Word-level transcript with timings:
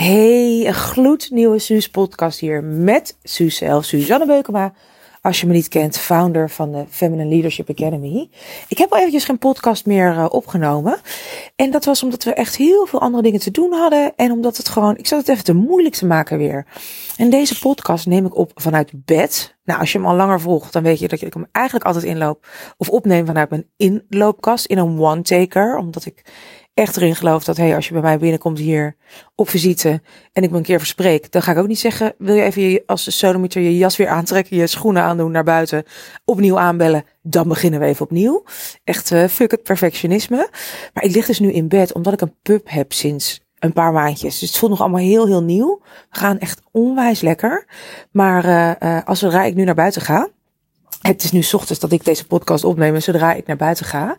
Hey, 0.00 0.66
een 0.66 0.74
gloednieuwe 0.74 1.58
Suus 1.58 1.88
podcast 1.88 2.40
hier 2.40 2.64
met 2.64 3.18
Suus 3.22 3.56
zelf, 3.56 3.84
Suzanne 3.84 4.26
Beukema. 4.26 4.72
Als 5.22 5.40
je 5.40 5.46
me 5.46 5.52
niet 5.52 5.68
kent, 5.68 5.98
founder 5.98 6.50
van 6.50 6.72
de 6.72 6.84
Feminine 6.88 7.28
Leadership 7.28 7.70
Academy. 7.70 8.30
Ik 8.68 8.78
heb 8.78 8.92
al 8.92 8.98
eventjes 8.98 9.24
geen 9.24 9.38
podcast 9.38 9.86
meer 9.86 10.14
uh, 10.14 10.26
opgenomen. 10.28 11.00
En 11.56 11.70
dat 11.70 11.84
was 11.84 12.02
omdat 12.02 12.24
we 12.24 12.32
echt 12.32 12.56
heel 12.56 12.86
veel 12.86 13.00
andere 13.00 13.22
dingen 13.22 13.40
te 13.40 13.50
doen 13.50 13.72
hadden. 13.72 14.12
En 14.16 14.32
omdat 14.32 14.56
het 14.56 14.68
gewoon, 14.68 14.96
ik 14.96 15.06
zat 15.06 15.18
het 15.18 15.28
even 15.28 15.44
te 15.44 15.54
moeilijk 15.54 15.94
te 15.94 16.06
maken 16.06 16.38
weer. 16.38 16.66
En 17.16 17.30
deze 17.30 17.58
podcast 17.58 18.06
neem 18.06 18.26
ik 18.26 18.36
op 18.36 18.50
vanuit 18.54 18.90
bed. 18.94 19.56
Nou, 19.64 19.80
als 19.80 19.92
je 19.92 19.98
hem 19.98 20.06
al 20.06 20.16
langer 20.16 20.40
volgt, 20.40 20.72
dan 20.72 20.82
weet 20.82 20.98
je 20.98 21.08
dat 21.08 21.20
ik 21.20 21.34
hem 21.34 21.46
eigenlijk 21.52 21.86
altijd 21.86 22.04
inloop. 22.04 22.46
Of 22.76 22.88
opneem 22.88 23.26
vanuit 23.26 23.50
mijn 23.50 23.66
inloopkast 23.76 24.66
in 24.66 24.78
een 24.78 25.00
one-taker. 25.00 25.76
Omdat 25.76 26.04
ik 26.04 26.24
echt 26.74 26.96
erin 26.96 27.16
geloof 27.16 27.44
dat 27.44 27.56
hey, 27.56 27.74
als 27.74 27.86
je 27.86 27.92
bij 27.92 28.02
mij 28.02 28.18
binnenkomt 28.18 28.58
hier 28.58 28.96
op 29.34 29.48
visite 29.48 30.02
en 30.32 30.42
ik 30.42 30.50
me 30.50 30.56
een 30.56 30.62
keer 30.62 30.78
verspreek, 30.78 31.32
dan 31.32 31.42
ga 31.42 31.52
ik 31.52 31.58
ook 31.58 31.66
niet 31.66 31.78
zeggen, 31.78 32.14
wil 32.18 32.34
je 32.34 32.42
even 32.42 32.62
je, 32.62 32.82
als 32.86 33.04
de 33.04 33.10
sodomieter 33.10 33.62
je 33.62 33.76
jas 33.76 33.96
weer 33.96 34.08
aantrekken, 34.08 34.56
je 34.56 34.66
schoenen 34.66 35.02
aandoen 35.02 35.30
naar 35.30 35.44
buiten, 35.44 35.84
opnieuw 36.24 36.58
aanbellen, 36.58 37.04
dan 37.22 37.48
beginnen 37.48 37.80
we 37.80 37.86
even 37.86 38.04
opnieuw. 38.04 38.44
Echt 38.84 39.10
uh, 39.10 39.24
fuck 39.24 39.50
het 39.50 39.62
perfectionisme. 39.62 40.48
Maar 40.94 41.04
ik 41.04 41.14
lig 41.14 41.26
dus 41.26 41.38
nu 41.38 41.52
in 41.52 41.68
bed 41.68 41.92
omdat 41.92 42.12
ik 42.12 42.20
een 42.20 42.36
pup 42.42 42.70
heb 42.70 42.92
sinds 42.92 43.40
een 43.58 43.72
paar 43.72 43.92
maandjes. 43.92 44.38
Dus 44.38 44.48
het 44.48 44.58
voelt 44.58 44.70
nog 44.70 44.80
allemaal 44.80 45.00
heel, 45.00 45.26
heel 45.26 45.42
nieuw. 45.42 45.80
We 46.10 46.18
gaan 46.18 46.38
echt 46.38 46.60
onwijs 46.70 47.20
lekker. 47.20 47.66
Maar 48.10 48.44
uh, 48.82 48.98
als 49.04 49.18
zodra 49.18 49.44
ik 49.44 49.54
nu 49.54 49.64
naar 49.64 49.74
buiten 49.74 50.02
ga, 50.02 50.28
het 51.00 51.22
is 51.22 51.32
nu 51.32 51.42
ochtends 51.52 51.80
dat 51.80 51.92
ik 51.92 52.04
deze 52.04 52.26
podcast 52.26 52.64
opneem. 52.64 52.94
En 52.94 53.02
zodra 53.02 53.32
ik 53.32 53.46
naar 53.46 53.56
buiten 53.56 53.86
ga, 53.86 54.16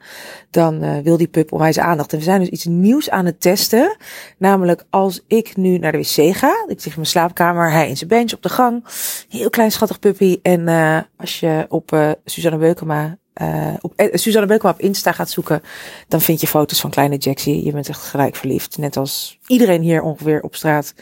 dan 0.49 0.84
uh, 0.84 0.98
wil 0.98 1.17
die 1.17 1.27
pup 1.27 1.52
onwijs 1.52 1.80
aandacht. 1.80 2.12
En 2.12 2.17
we 2.17 2.23
zijn 2.23 2.40
dus 2.40 2.49
iets 2.49 2.66
nieuws 2.66 3.09
aan 3.09 3.26
het 3.26 3.41
testen. 3.41 3.98
Namelijk 4.38 4.84
als 4.90 5.23
ik 5.27 5.57
nu 5.57 5.77
naar 5.77 5.91
de 5.91 5.98
wc 5.98 6.35
ga. 6.35 6.66
Ik 6.67 6.81
zit 6.81 6.85
in 6.85 6.91
mijn 6.95 7.05
slaapkamer, 7.05 7.71
hij 7.71 7.90
in 7.90 7.98
zijn 7.98 8.09
bench 8.09 8.34
op 8.34 8.41
de 8.41 8.49
gang. 8.49 8.85
Heel 9.30 9.49
klein 9.49 9.71
schattig 9.71 9.99
puppy. 9.99 10.40
En 10.41 10.62
uh, 10.68 10.99
als 11.18 11.40
je 11.40 11.65
op 11.70 11.91
uh, 11.91 12.12
Suzanne 12.26 12.57
Beukema 12.57 13.18
uh, 13.41 13.74
op 13.82 13.93
uh, 13.96 14.07
Suzanne 14.13 14.48
Beukema 14.48 14.71
op 14.71 14.79
Insta 14.79 15.12
gaat 15.12 15.29
zoeken, 15.29 15.62
dan 16.07 16.21
vind 16.21 16.41
je 16.41 16.48
foto's 16.48 16.82
van 16.82 16.90
kleine 16.90 17.18
Jaxie. 17.18 17.65
Je 17.65 17.71
bent 17.71 17.90
echt 17.90 18.01
gelijk 18.01 18.35
verliefd. 18.35 18.77
Net 18.77 18.98
als 18.98 19.40
iedereen 19.48 19.82
hier 19.82 20.01
ongeveer 20.01 20.41
op 20.41 20.55
straat 20.55 20.93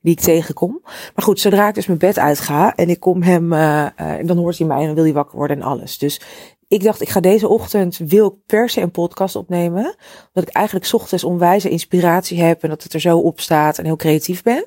die 0.00 0.12
ik 0.12 0.20
tegenkom. 0.20 0.80
Maar 0.84 1.24
goed, 1.24 1.40
zodra 1.40 1.68
ik 1.68 1.74
dus 1.74 1.86
mijn 1.86 1.98
bed 1.98 2.18
uitga 2.18 2.74
en 2.74 2.88
ik 2.88 3.00
kom 3.00 3.22
hem, 3.22 3.52
uh, 3.52 3.86
dan 4.22 4.36
hoort 4.36 4.58
hij 4.58 4.66
mij 4.66 4.80
en 4.80 4.86
dan 4.86 4.94
wil 4.94 5.04
hij 5.04 5.12
wakker 5.12 5.36
worden 5.36 5.56
en 5.56 5.62
alles. 5.62 5.98
Dus 5.98 6.20
ik 6.68 6.82
dacht, 6.82 7.00
ik 7.00 7.08
ga 7.08 7.20
deze 7.20 7.48
ochtend, 7.48 7.96
wil 7.96 8.26
ik 8.26 8.34
per 8.46 8.70
se 8.70 8.80
een 8.80 8.90
podcast 8.90 9.36
opnemen. 9.36 9.96
Omdat 10.34 10.48
ik 10.48 10.56
eigenlijk 10.56 10.92
ochtends 10.92 11.24
onwijze 11.24 11.68
inspiratie 11.68 12.42
heb 12.42 12.62
en 12.62 12.68
dat 12.68 12.82
het 12.82 12.94
er 12.94 13.00
zo 13.00 13.18
op 13.18 13.40
staat 13.40 13.78
en 13.78 13.84
heel 13.84 13.96
creatief 13.96 14.42
ben. 14.42 14.66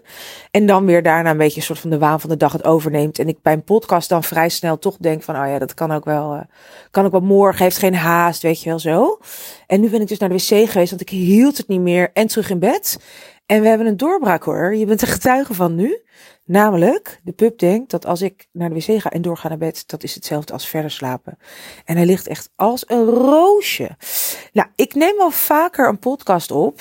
En 0.51 0.65
dan 0.65 0.85
weer 0.85 1.03
daarna 1.03 1.29
een 1.29 1.37
beetje 1.37 1.59
een 1.59 1.65
soort 1.65 1.79
van 1.79 1.89
de 1.89 1.97
waan 1.97 2.19
van 2.19 2.29
de 2.29 2.37
dag 2.37 2.51
het 2.51 2.63
overneemt. 2.63 3.19
En 3.19 3.27
ik 3.27 3.41
bij 3.41 3.53
een 3.53 3.63
podcast 3.63 4.09
dan 4.09 4.23
vrij 4.23 4.49
snel 4.49 4.77
toch 4.77 4.97
denk 4.97 5.23
van, 5.23 5.35
oh 5.35 5.47
ja, 5.47 5.59
dat 5.59 5.73
kan 5.73 5.91
ook 5.91 6.05
wel, 6.05 6.33
uh, 6.33 6.41
kan 6.91 7.05
ook 7.05 7.11
wel 7.11 7.21
morgen, 7.21 7.63
heeft 7.63 7.77
geen 7.77 7.95
haast, 7.95 8.41
weet 8.41 8.61
je 8.61 8.69
wel 8.69 8.79
zo. 8.79 9.19
En 9.67 9.81
nu 9.81 9.89
ben 9.89 10.01
ik 10.01 10.07
dus 10.07 10.17
naar 10.17 10.29
de 10.29 10.35
wc 10.35 10.69
geweest, 10.69 10.89
want 10.89 11.01
ik 11.01 11.09
hield 11.09 11.57
het 11.57 11.67
niet 11.67 11.81
meer 11.81 12.09
en 12.13 12.27
terug 12.27 12.49
in 12.49 12.59
bed. 12.59 12.99
En 13.51 13.61
we 13.61 13.67
hebben 13.67 13.87
een 13.87 13.97
doorbraak 13.97 14.43
hoor. 14.43 14.75
Je 14.75 14.85
bent 14.85 15.01
er 15.01 15.07
getuige 15.07 15.53
van 15.53 15.75
nu. 15.75 16.01
Namelijk, 16.45 17.19
de 17.23 17.31
pup 17.31 17.59
denkt 17.59 17.91
dat 17.91 18.05
als 18.05 18.21
ik 18.21 18.47
naar 18.51 18.69
de 18.69 18.75
wc 18.75 19.01
ga 19.01 19.09
en 19.09 19.21
doorga 19.21 19.47
naar 19.47 19.57
bed, 19.57 19.83
dat 19.87 20.03
is 20.03 20.15
hetzelfde 20.15 20.53
als 20.53 20.67
verder 20.67 20.91
slapen. 20.91 21.37
En 21.85 21.95
hij 21.95 22.05
ligt 22.05 22.27
echt 22.27 22.49
als 22.55 22.83
een 22.87 23.05
roosje. 23.05 23.97
Nou, 24.53 24.67
ik 24.75 24.93
neem 24.93 25.17
wel 25.17 25.31
vaker 25.31 25.87
een 25.87 25.99
podcast 25.99 26.51
op. 26.51 26.79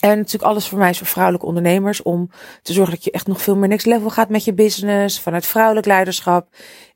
En 0.00 0.16
natuurlijk 0.16 0.44
alles 0.44 0.68
voor 0.68 0.78
mij 0.78 0.90
is 0.90 0.98
voor 0.98 1.06
vrouwelijke 1.06 1.46
ondernemers 1.46 2.02
om 2.02 2.30
te 2.62 2.72
zorgen 2.72 2.94
dat 2.94 3.04
je 3.04 3.10
echt 3.10 3.26
nog 3.26 3.42
veel 3.42 3.56
meer 3.56 3.68
next 3.68 3.86
level 3.86 4.10
gaat 4.10 4.28
met 4.28 4.44
je 4.44 4.54
business. 4.54 5.20
Vanuit 5.20 5.46
vrouwelijk 5.46 5.86
leiderschap, 5.86 6.48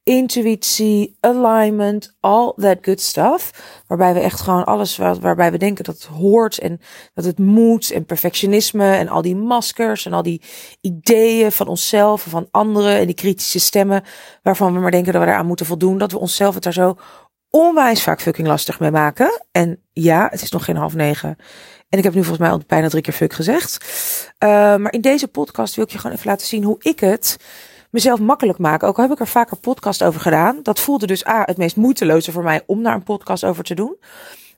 intuïtie, 0.03 1.17
alignment, 1.21 2.17
all 2.21 2.53
that 2.57 2.79
good 2.83 3.01
stuff. 3.01 3.53
Waarbij 3.87 4.15
we 4.15 4.21
echt 4.21 4.41
gewoon 4.41 4.65
alles 4.65 4.97
waar, 4.97 5.21
waarbij 5.21 5.51
we 5.51 5.59
denken 5.59 5.85
dat 5.85 5.95
het 5.95 6.05
hoort 6.05 6.59
en 6.59 6.81
dat 7.15 7.25
het 7.25 7.39
moet 7.39 7.91
en 7.91 8.05
perfectionisme 8.05 8.97
en 8.97 9.09
al 9.09 9.23
die 9.23 9.37
maskers 9.37 10.07
en 10.07 10.13
al 10.13 10.23
die 10.23 10.43
ideeën 10.81 11.53
van 11.53 11.69
onszelf 11.69 12.25
en 12.25 12.31
van 12.31 12.49
anderen 12.51 12.99
en 12.99 13.07
die 13.07 13.15
kritische 13.15 13.61
stemmen 13.61 14.03
waarvan 14.43 14.75
we 14.75 14.81
maar 14.81 14.91
denken 14.91 15.13
dat 15.13 15.23
we 15.23 15.29
eraan 15.29 15.47
moeten 15.47 15.67
voldoen. 15.67 15.99
Dat 15.99 16.13
we 16.13 16.19
onszelf 16.19 16.55
het 16.55 16.63
daar 16.63 16.73
zo 16.73 16.97
onwijs 17.51 18.03
vaak 18.03 18.21
fucking 18.21 18.49
lastig 18.49 18.81
mee 18.81 18.91
maken. 18.91 19.43
En 19.53 19.83
ja, 19.93 20.29
het 20.31 20.43
is 20.43 20.51
nog 20.51 20.65
geen 20.65 20.77
half 20.77 20.95
negen. 20.95 21.37
En 21.89 21.99
ik 21.99 22.05
heb 22.05 22.15
nu 22.15 22.21
volgens 22.25 22.39
mij 22.39 22.51
al 22.51 22.63
bijna 22.67 22.89
drie 22.89 23.03
keer 23.03 23.13
fuck 23.13 23.33
gezegd. 23.33 23.85
Uh, 24.45 24.49
maar 24.77 24.93
in 24.93 25.01
deze 25.01 25.29
podcast 25.29 25.75
wil 25.75 25.85
ik 25.85 25.91
je 25.91 25.99
gewoon 25.99 26.17
even 26.17 26.29
laten 26.29 26.47
zien 26.47 26.65
hoe 26.65 26.77
ik 26.79 27.01
het 27.01 27.37
mezelf 27.91 28.21
makkelijk 28.21 28.59
maak. 28.59 28.83
Ook 28.83 28.97
al 28.97 29.03
heb 29.03 29.13
ik 29.13 29.21
er 29.21 29.27
vaker 29.27 29.57
podcast 29.57 30.03
over 30.03 30.21
gedaan. 30.21 30.63
Dat 30.63 30.81
voelde 30.81 31.07
dus 31.07 31.27
A, 31.27 31.43
het 31.45 31.57
meest 31.57 31.77
moeiteloze 31.77 32.33
voor 32.33 32.43
mij 32.43 32.63
om 32.67 32.83
daar 32.83 32.95
een 32.95 33.03
podcast 33.03 33.45
over 33.45 33.65
te 33.65 33.75
doen. 33.75 33.97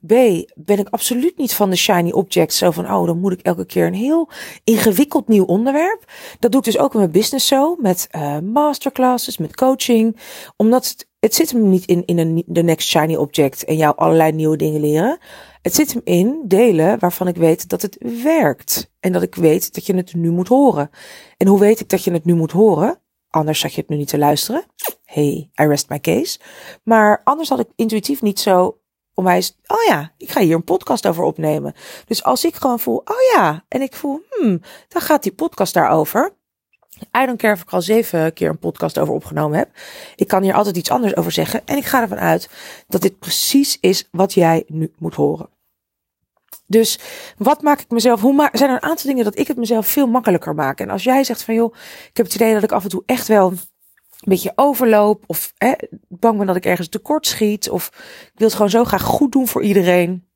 B, 0.06 0.12
ben 0.54 0.78
ik 0.78 0.88
absoluut 0.88 1.36
niet 1.36 1.54
van 1.54 1.70
de 1.70 1.76
shiny 1.76 2.10
objects. 2.10 2.58
Zo 2.58 2.70
van, 2.70 2.92
oh, 2.92 3.06
dan 3.06 3.18
moet 3.18 3.32
ik 3.32 3.40
elke 3.40 3.66
keer 3.66 3.86
een 3.86 3.94
heel 3.94 4.28
ingewikkeld 4.64 5.28
nieuw 5.28 5.44
onderwerp. 5.44 6.04
Dat 6.38 6.50
doe 6.50 6.60
ik 6.60 6.66
dus 6.66 6.78
ook 6.78 6.92
in 6.92 6.98
mijn 6.98 7.10
business 7.10 7.46
zo. 7.46 7.76
Met 7.78 8.08
uh, 8.16 8.38
masterclasses, 8.38 9.38
met 9.38 9.56
coaching. 9.56 10.16
Omdat 10.56 10.88
het, 10.88 11.06
het 11.20 11.34
zit 11.34 11.50
hem 11.50 11.68
niet 11.68 11.84
in, 11.84 12.04
in 12.04 12.18
een, 12.18 12.42
de 12.46 12.62
next 12.62 12.88
shiny 12.88 13.14
object 13.14 13.64
en 13.64 13.76
jou 13.76 13.96
allerlei 13.96 14.32
nieuwe 14.32 14.56
dingen 14.56 14.80
leren. 14.80 15.18
Het 15.62 15.74
zit 15.74 15.92
hem 15.92 16.02
in 16.04 16.42
delen 16.44 16.98
waarvan 16.98 17.28
ik 17.28 17.36
weet 17.36 17.68
dat 17.68 17.82
het 17.82 17.96
werkt. 18.22 18.90
En 19.00 19.12
dat 19.12 19.22
ik 19.22 19.34
weet 19.34 19.74
dat 19.74 19.86
je 19.86 19.94
het 19.94 20.14
nu 20.14 20.30
moet 20.30 20.48
horen. 20.48 20.90
En 21.36 21.46
hoe 21.46 21.58
weet 21.58 21.80
ik 21.80 21.88
dat 21.88 22.04
je 22.04 22.12
het 22.12 22.24
nu 22.24 22.34
moet 22.34 22.52
horen? 22.52 23.00
Anders 23.28 23.60
zat 23.60 23.74
je 23.74 23.80
het 23.80 23.90
nu 23.90 23.96
niet 23.96 24.08
te 24.08 24.18
luisteren. 24.18 24.64
Hey, 25.04 25.50
I 25.60 25.66
rest 25.66 25.88
my 25.88 26.00
case. 26.00 26.38
Maar 26.82 27.20
anders 27.24 27.48
had 27.48 27.60
ik 27.60 27.68
intuïtief 27.76 28.22
niet 28.22 28.40
zo 28.40 28.80
onwijs, 29.14 29.56
oh 29.66 29.82
ja, 29.88 30.12
ik 30.16 30.30
ga 30.30 30.40
hier 30.40 30.54
een 30.54 30.64
podcast 30.64 31.06
over 31.06 31.24
opnemen. 31.24 31.74
Dus 32.06 32.24
als 32.24 32.44
ik 32.44 32.54
gewoon 32.54 32.80
voel, 32.80 32.96
oh 32.96 33.34
ja, 33.34 33.64
en 33.68 33.82
ik 33.82 33.94
voel, 33.94 34.20
hmm, 34.30 34.60
dan 34.88 35.02
gaat 35.02 35.22
die 35.22 35.34
podcast 35.34 35.74
daarover. 35.74 36.38
I 37.22 37.26
don't 37.26 37.38
care 37.38 37.54
of 37.54 37.62
ik 37.62 37.70
al 37.70 37.82
zeven 37.82 38.32
keer 38.32 38.48
een 38.48 38.58
podcast 38.58 38.98
over 38.98 39.14
opgenomen 39.14 39.58
heb. 39.58 39.70
Ik 40.16 40.28
kan 40.28 40.42
hier 40.42 40.54
altijd 40.54 40.76
iets 40.76 40.90
anders 40.90 41.16
over 41.16 41.32
zeggen. 41.32 41.62
En 41.64 41.76
ik 41.76 41.84
ga 41.84 42.00
ervan 42.00 42.18
uit 42.18 42.48
dat 42.88 43.02
dit 43.02 43.18
precies 43.18 43.78
is 43.80 44.08
wat 44.10 44.34
jij 44.34 44.64
nu 44.66 44.92
moet 44.98 45.14
horen. 45.14 45.48
Dus 46.66 46.98
wat 47.36 47.62
maak 47.62 47.80
ik 47.80 47.90
mezelf? 47.90 48.20
Hoe 48.20 48.34
maak, 48.34 48.56
zijn 48.56 48.70
er 48.70 48.76
een 48.76 48.88
aantal 48.90 49.06
dingen 49.06 49.24
dat 49.24 49.38
ik 49.38 49.48
het 49.48 49.56
mezelf 49.56 49.86
veel 49.86 50.06
makkelijker 50.06 50.54
maak? 50.54 50.80
En 50.80 50.90
als 50.90 51.04
jij 51.04 51.24
zegt 51.24 51.42
van 51.42 51.54
joh, 51.54 51.74
ik 52.08 52.16
heb 52.16 52.26
het 52.26 52.34
idee 52.34 52.54
dat 52.54 52.62
ik 52.62 52.72
af 52.72 52.82
en 52.82 52.88
toe 52.88 53.02
echt 53.06 53.28
wel 53.28 53.50
een 53.50 53.58
beetje 54.20 54.52
overloop. 54.54 55.24
Of 55.26 55.52
hè, 55.56 55.72
bang 56.08 56.38
ben 56.38 56.46
dat 56.46 56.56
ik 56.56 56.64
ergens 56.66 56.88
tekort 56.88 57.26
schiet. 57.26 57.70
Of 57.70 57.86
ik 58.32 58.32
wil 58.34 58.46
het 58.46 58.56
gewoon 58.56 58.70
zo 58.70 58.84
graag 58.84 59.02
goed 59.02 59.32
doen 59.32 59.48
voor 59.48 59.62
iedereen. 59.62 60.28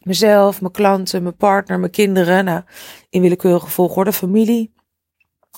Mezelf, 0.00 0.60
mijn 0.60 0.72
klanten, 0.72 1.22
mijn 1.22 1.36
partner, 1.36 1.78
mijn 1.78 1.92
kinderen. 1.92 2.44
Nou, 2.44 2.62
in 3.10 3.20
willekeurige 3.20 3.68
volgorde, 3.68 4.12
familie. 4.12 4.71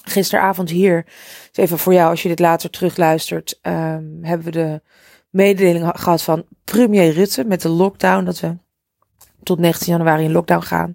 Gisteravond 0.05 0.71
hier, 0.71 1.05
dus 1.53 1.65
even 1.65 1.79
voor 1.79 1.93
jou 1.93 2.11
als 2.11 2.23
je 2.23 2.29
dit 2.29 2.39
later 2.39 2.71
terugluistert, 2.71 3.59
um, 3.63 4.19
hebben 4.23 4.45
we 4.45 4.51
de 4.51 4.83
mededeling 5.31 5.91
gehad 5.95 6.23
van 6.23 6.45
premier 6.65 7.13
Rutte 7.13 7.45
met 7.45 7.63
de 7.63 7.69
lockdown. 7.69 8.25
Dat 8.25 8.41
we 8.41 8.57
tot 9.43 9.59
19 9.59 9.93
januari 9.93 10.25
in 10.25 10.33
lockdown 10.33 10.63
gaan. 10.63 10.95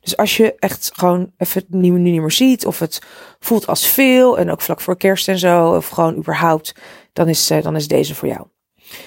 Dus 0.00 0.16
als 0.16 0.36
je 0.36 0.54
echt 0.58 0.90
gewoon 0.94 1.32
even 1.36 1.60
het 1.60 1.70
nu 1.70 1.88
niet 1.88 2.20
meer 2.20 2.30
ziet, 2.30 2.66
of 2.66 2.78
het 2.78 3.02
voelt 3.38 3.66
als 3.66 3.86
veel, 3.86 4.38
en 4.38 4.50
ook 4.50 4.60
vlak 4.60 4.80
voor 4.80 4.96
kerst 4.96 5.28
en 5.28 5.38
zo, 5.38 5.74
of 5.74 5.88
gewoon 5.88 6.16
überhaupt, 6.16 6.74
dan 7.12 7.28
is, 7.28 7.50
uh, 7.50 7.62
dan 7.62 7.76
is 7.76 7.88
deze 7.88 8.14
voor 8.14 8.28
jou. 8.28 8.46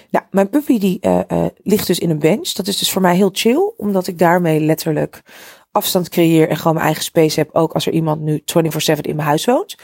Nou, 0.09 0.25
mijn 0.31 0.49
puppy 0.49 0.79
die 0.79 0.97
uh, 1.01 1.19
uh, 1.27 1.45
ligt 1.63 1.87
dus 1.87 1.99
in 1.99 2.09
een 2.09 2.19
bench. 2.19 2.51
Dat 2.51 2.67
is 2.67 2.77
dus 2.77 2.91
voor 2.91 3.01
mij 3.01 3.16
heel 3.16 3.29
chill, 3.33 3.73
omdat 3.77 4.07
ik 4.07 4.19
daarmee 4.19 4.59
letterlijk 4.59 5.21
afstand 5.72 6.09
creëer 6.09 6.50
en 6.50 6.57
gewoon 6.57 6.74
mijn 6.74 6.85
eigen 6.85 7.03
space 7.03 7.40
heb. 7.40 7.50
Ook 7.52 7.74
als 7.74 7.85
er 7.85 7.94
iemand 7.94 8.22
nu 8.22 8.44
24-7 8.44 9.00
in 9.02 9.16
mijn 9.16 9.28
huis 9.28 9.46
woont. 9.46 9.76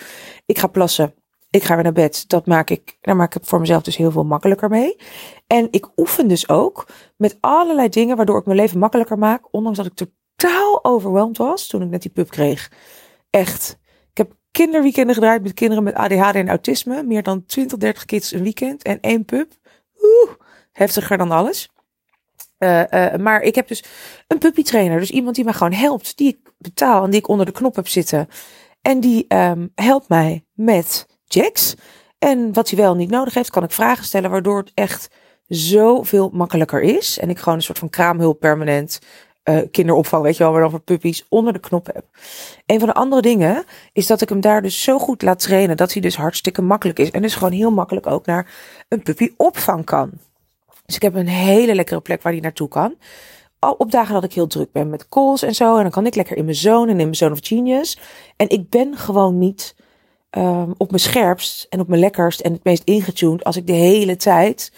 Ik 0.46 0.58
ga 0.58 0.68
plassen. 0.68 1.14
Ik 1.50 1.64
ga 1.64 1.74
weer 1.74 1.84
naar 1.84 1.94
bed. 1.94 2.30
Dat 2.30 2.46
maak 2.46 2.70
ik, 2.70 2.98
daar 3.02 3.16
maak 3.16 3.36
ik 3.36 3.46
voor 3.46 3.60
mezelf 3.60 3.84
dus 3.84 3.98
heel 3.98 4.12
veel 4.12 4.24
makkelijker 4.24 4.70
mee. 4.70 4.96
En 5.48 5.68
ik 5.72 5.88
oefen 5.96 6.28
dus 6.28 6.50
ook 6.50 6.88
met 7.18 7.38
allerlei 7.40 7.90
dingen 7.90 8.16
waardoor 8.16 8.40
ik 8.40 8.46
mijn 8.46 8.58
leven 8.58 8.80
makkelijker 8.80 9.18
maak. 9.18 9.54
Ondanks 9.54 9.78
dat 9.78 9.88
ik 9.88 9.96
totaal 10.36 10.84
overweldigd 10.84 11.38
was 11.38 11.68
toen 11.68 11.82
ik 11.82 11.90
net 11.90 12.02
die 12.02 12.12
pup 12.12 12.30
kreeg. 12.30 12.72
Echt. 13.30 13.78
Ik 14.12 14.18
heb 14.18 14.34
kinderweekenden 14.52 15.16
gedraaid 15.16 15.44
met 15.44 15.54
kinderen 15.54 15.84
met 15.84 15.94
ADHD 15.94 16.36
en 16.36 16.50
autisme. 16.50 17.04
Meer 17.04 17.24
dan 17.24 17.46
20, 17.46 17.78
30 17.78 18.06
kids 18.06 18.32
een 18.32 18.44
weekend 18.44 18.84
en 18.84 19.00
één 19.02 19.26
pup. 19.26 19.54
Oeh, 20.02 20.32
heftiger 20.72 21.18
dan 21.18 21.32
alles. 21.32 21.70
Uh, 22.60 22.84
uh, 22.92 23.16
maar 23.16 23.42
ik 23.42 23.56
heb 23.56 23.68
dus 23.68 23.84
een 24.28 24.38
puppytrainer. 24.38 25.00
Dus 25.00 25.12
iemand 25.12 25.36
die 25.36 25.44
mij 25.44 25.54
gewoon 25.54 25.74
helpt. 25.74 26.18
Die 26.18 26.28
ik 26.28 26.52
betaal 26.58 27.04
en 27.04 27.10
die 27.10 27.20
ik 27.20 27.28
onder 27.28 27.46
de 27.46 27.52
knop 27.52 27.76
heb 27.76 27.88
zitten. 27.88 28.28
En 28.82 29.00
die 29.00 29.26
um, 29.28 29.72
helpt 29.76 30.10
mij 30.10 30.46
met 30.54 31.08
Jax. 31.24 31.76
En 32.20 32.54
wat 32.54 32.70
hij 32.70 32.80
wel 32.80 32.96
niet 32.96 33.10
nodig 33.10 33.34
heeft, 33.34 33.50
kan 33.50 33.64
ik 33.64 33.72
vragen 33.72 34.06
stellen. 34.06 34.30
Waardoor 34.30 34.58
het 34.58 34.72
echt 34.74 35.10
zoveel 35.48 36.30
makkelijker 36.34 36.82
is. 36.82 37.20
En 37.20 37.30
ik 37.30 37.40
gewoon 37.40 37.56
een 37.56 37.64
soort 37.64 37.80
van 37.80 37.90
kraamhulp 37.90 38.40
permanent 38.40 39.00
uh, 39.50 39.62
kinderopvang, 39.72 40.24
weet 40.24 40.38
je 40.38 40.44
wel, 40.44 40.52
maar 40.52 40.62
dan 40.62 40.70
voor 40.70 40.80
puppies, 40.80 41.26
onder 41.30 41.54
de 41.54 41.60
knop 41.60 41.86
heb. 41.86 42.06
Een 42.66 42.80
van 42.80 42.88
de 42.88 42.94
andere 42.94 43.22
dingen 43.22 43.64
is 43.94 44.08
dat 44.08 44.22
ik 44.22 44.30
hem 44.30 44.42
daar 44.42 44.62
dus 44.62 44.84
zo 44.84 45.00
goed 45.00 45.22
laat 45.22 45.40
trainen 45.40 45.78
dat 45.78 45.94
hij 45.94 46.02
dus 46.02 46.16
hartstikke 46.16 46.62
makkelijk 46.62 47.00
is. 47.00 47.12
En 47.12 47.22
dus 47.22 47.36
gewoon 47.36 47.52
heel 47.52 47.72
makkelijk 47.72 48.08
ook 48.08 48.26
naar 48.26 48.54
een 48.88 49.02
puppyopvang 49.02 49.86
kan. 49.86 50.12
Dus 50.86 50.96
ik 50.96 51.02
heb 51.02 51.16
een 51.16 51.28
hele 51.28 51.76
lekkere 51.76 52.02
plek 52.02 52.22
waar 52.22 52.32
hij 52.32 52.42
naartoe 52.42 52.68
kan. 52.68 52.96
Op 53.78 53.92
dagen 53.92 54.14
dat 54.14 54.24
ik 54.24 54.34
heel 54.34 54.48
druk 54.48 54.72
ben 54.72 54.90
met 54.90 55.10
calls 55.10 55.42
en 55.42 55.56
zo. 55.56 55.76
En 55.76 55.82
dan 55.82 55.92
kan 55.92 56.06
ik 56.06 56.16
lekker 56.16 56.38
in 56.38 56.44
mijn 56.44 56.58
zone 56.58 56.92
en 56.92 57.00
in 57.00 57.04
mijn 57.04 57.16
zone 57.16 57.32
of 57.32 57.40
genius. 57.42 58.00
En 58.36 58.50
ik 58.50 58.70
ben 58.70 58.98
gewoon 58.98 59.38
niet 59.38 59.76
um, 60.38 60.74
op 60.78 60.90
mijn 60.90 61.02
scherpst 61.02 61.66
en 61.70 61.80
op 61.80 61.88
mijn 61.88 62.00
lekkerst 62.00 62.40
en 62.40 62.54
het 62.54 62.64
meest 62.64 62.84
ingetuned 62.84 63.44
als 63.44 63.56
ik 63.56 63.68
de 63.68 63.74
hele 63.74 64.16
tijd 64.16 64.72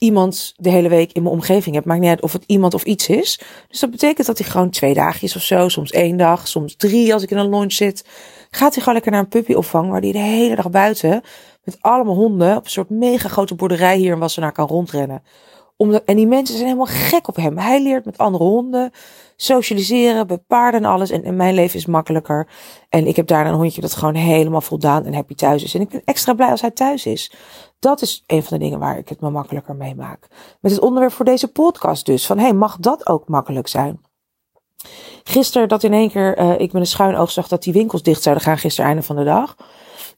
iemand 0.00 0.54
de 0.56 0.70
hele 0.70 0.88
week 0.88 1.12
in 1.12 1.22
mijn 1.22 1.34
omgeving 1.34 1.74
heb. 1.74 1.84
Maakt 1.84 2.00
niet 2.00 2.08
uit 2.08 2.22
of 2.22 2.32
het 2.32 2.44
iemand 2.46 2.74
of 2.74 2.82
iets 2.82 3.08
is. 3.08 3.40
Dus 3.68 3.80
dat 3.80 3.90
betekent 3.90 4.26
dat 4.26 4.38
hij 4.38 4.48
gewoon 4.48 4.70
twee 4.70 4.94
dagjes 4.94 5.36
of 5.36 5.42
zo, 5.42 5.68
soms 5.68 5.90
één 5.90 6.16
dag, 6.16 6.48
soms 6.48 6.76
drie 6.76 7.12
als 7.12 7.22
ik 7.22 7.30
in 7.30 7.36
een 7.36 7.48
lunch 7.48 7.72
zit. 7.72 8.04
Gaat 8.50 8.72
hij 8.72 8.78
gewoon 8.78 8.94
lekker 8.94 9.12
naar 9.12 9.20
een 9.20 9.28
puppyopvang 9.28 9.90
waar 9.90 10.00
hij 10.00 10.12
de 10.12 10.18
hele 10.18 10.54
dag 10.54 10.70
buiten 10.70 11.22
met 11.64 11.76
allemaal 11.80 12.14
honden 12.14 12.56
op 12.56 12.64
een 12.64 12.70
soort 12.70 12.90
mega 12.90 13.28
grote 13.28 13.54
boerderij 13.54 13.96
hier 13.96 14.12
in 14.12 14.18
Wassenaar 14.18 14.52
kan 14.52 14.66
rondrennen. 14.66 15.22
Omdat, 15.76 16.04
en 16.04 16.16
die 16.16 16.26
mensen 16.26 16.54
zijn 16.54 16.68
helemaal 16.68 16.94
gek 16.94 17.28
op 17.28 17.36
hem. 17.36 17.58
Hij 17.58 17.82
leert 17.82 18.04
met 18.04 18.18
andere 18.18 18.44
honden 18.44 18.92
socialiseren, 19.40 20.26
bij 20.26 20.38
paarden 20.38 20.80
en 20.80 20.90
alles. 20.90 21.10
En, 21.10 21.24
en 21.24 21.36
mijn 21.36 21.54
leven 21.54 21.78
is 21.78 21.86
makkelijker. 21.86 22.48
En 22.88 23.06
ik 23.06 23.16
heb 23.16 23.26
daar 23.26 23.46
een 23.46 23.54
hondje 23.54 23.80
dat 23.80 23.94
gewoon 23.94 24.14
helemaal 24.14 24.60
voldaan 24.60 25.04
en 25.04 25.14
happy 25.14 25.34
thuis 25.34 25.62
is. 25.62 25.74
En 25.74 25.80
ik 25.80 25.88
ben 25.88 26.02
extra 26.04 26.34
blij 26.34 26.50
als 26.50 26.60
hij 26.60 26.70
thuis 26.70 27.06
is. 27.06 27.32
Dat 27.80 28.02
is 28.02 28.24
een 28.26 28.42
van 28.42 28.58
de 28.58 28.64
dingen 28.64 28.78
waar 28.78 28.98
ik 28.98 29.08
het 29.08 29.20
me 29.20 29.30
makkelijker 29.30 29.74
mee 29.74 29.94
maak. 29.94 30.26
Met 30.60 30.72
het 30.72 30.80
onderwerp 30.80 31.12
voor 31.12 31.24
deze 31.24 31.52
podcast 31.52 32.06
dus. 32.06 32.26
Van 32.26 32.38
hey, 32.38 32.52
mag 32.52 32.76
dat 32.76 33.06
ook 33.06 33.28
makkelijk 33.28 33.68
zijn? 33.68 34.00
Gisteren 35.24 35.68
dat 35.68 35.82
in 35.82 35.92
één 35.92 36.10
keer 36.10 36.38
uh, 36.38 36.60
ik 36.60 36.72
met 36.72 36.82
een 36.82 36.86
schuin 36.86 37.16
oog 37.16 37.30
zag 37.30 37.48
dat 37.48 37.62
die 37.62 37.72
winkels 37.72 38.02
dicht 38.02 38.22
zouden 38.22 38.44
gaan 38.44 38.58
gisteren 38.58 38.90
einde 38.90 39.02
van 39.02 39.16
de 39.16 39.24
dag. 39.24 39.56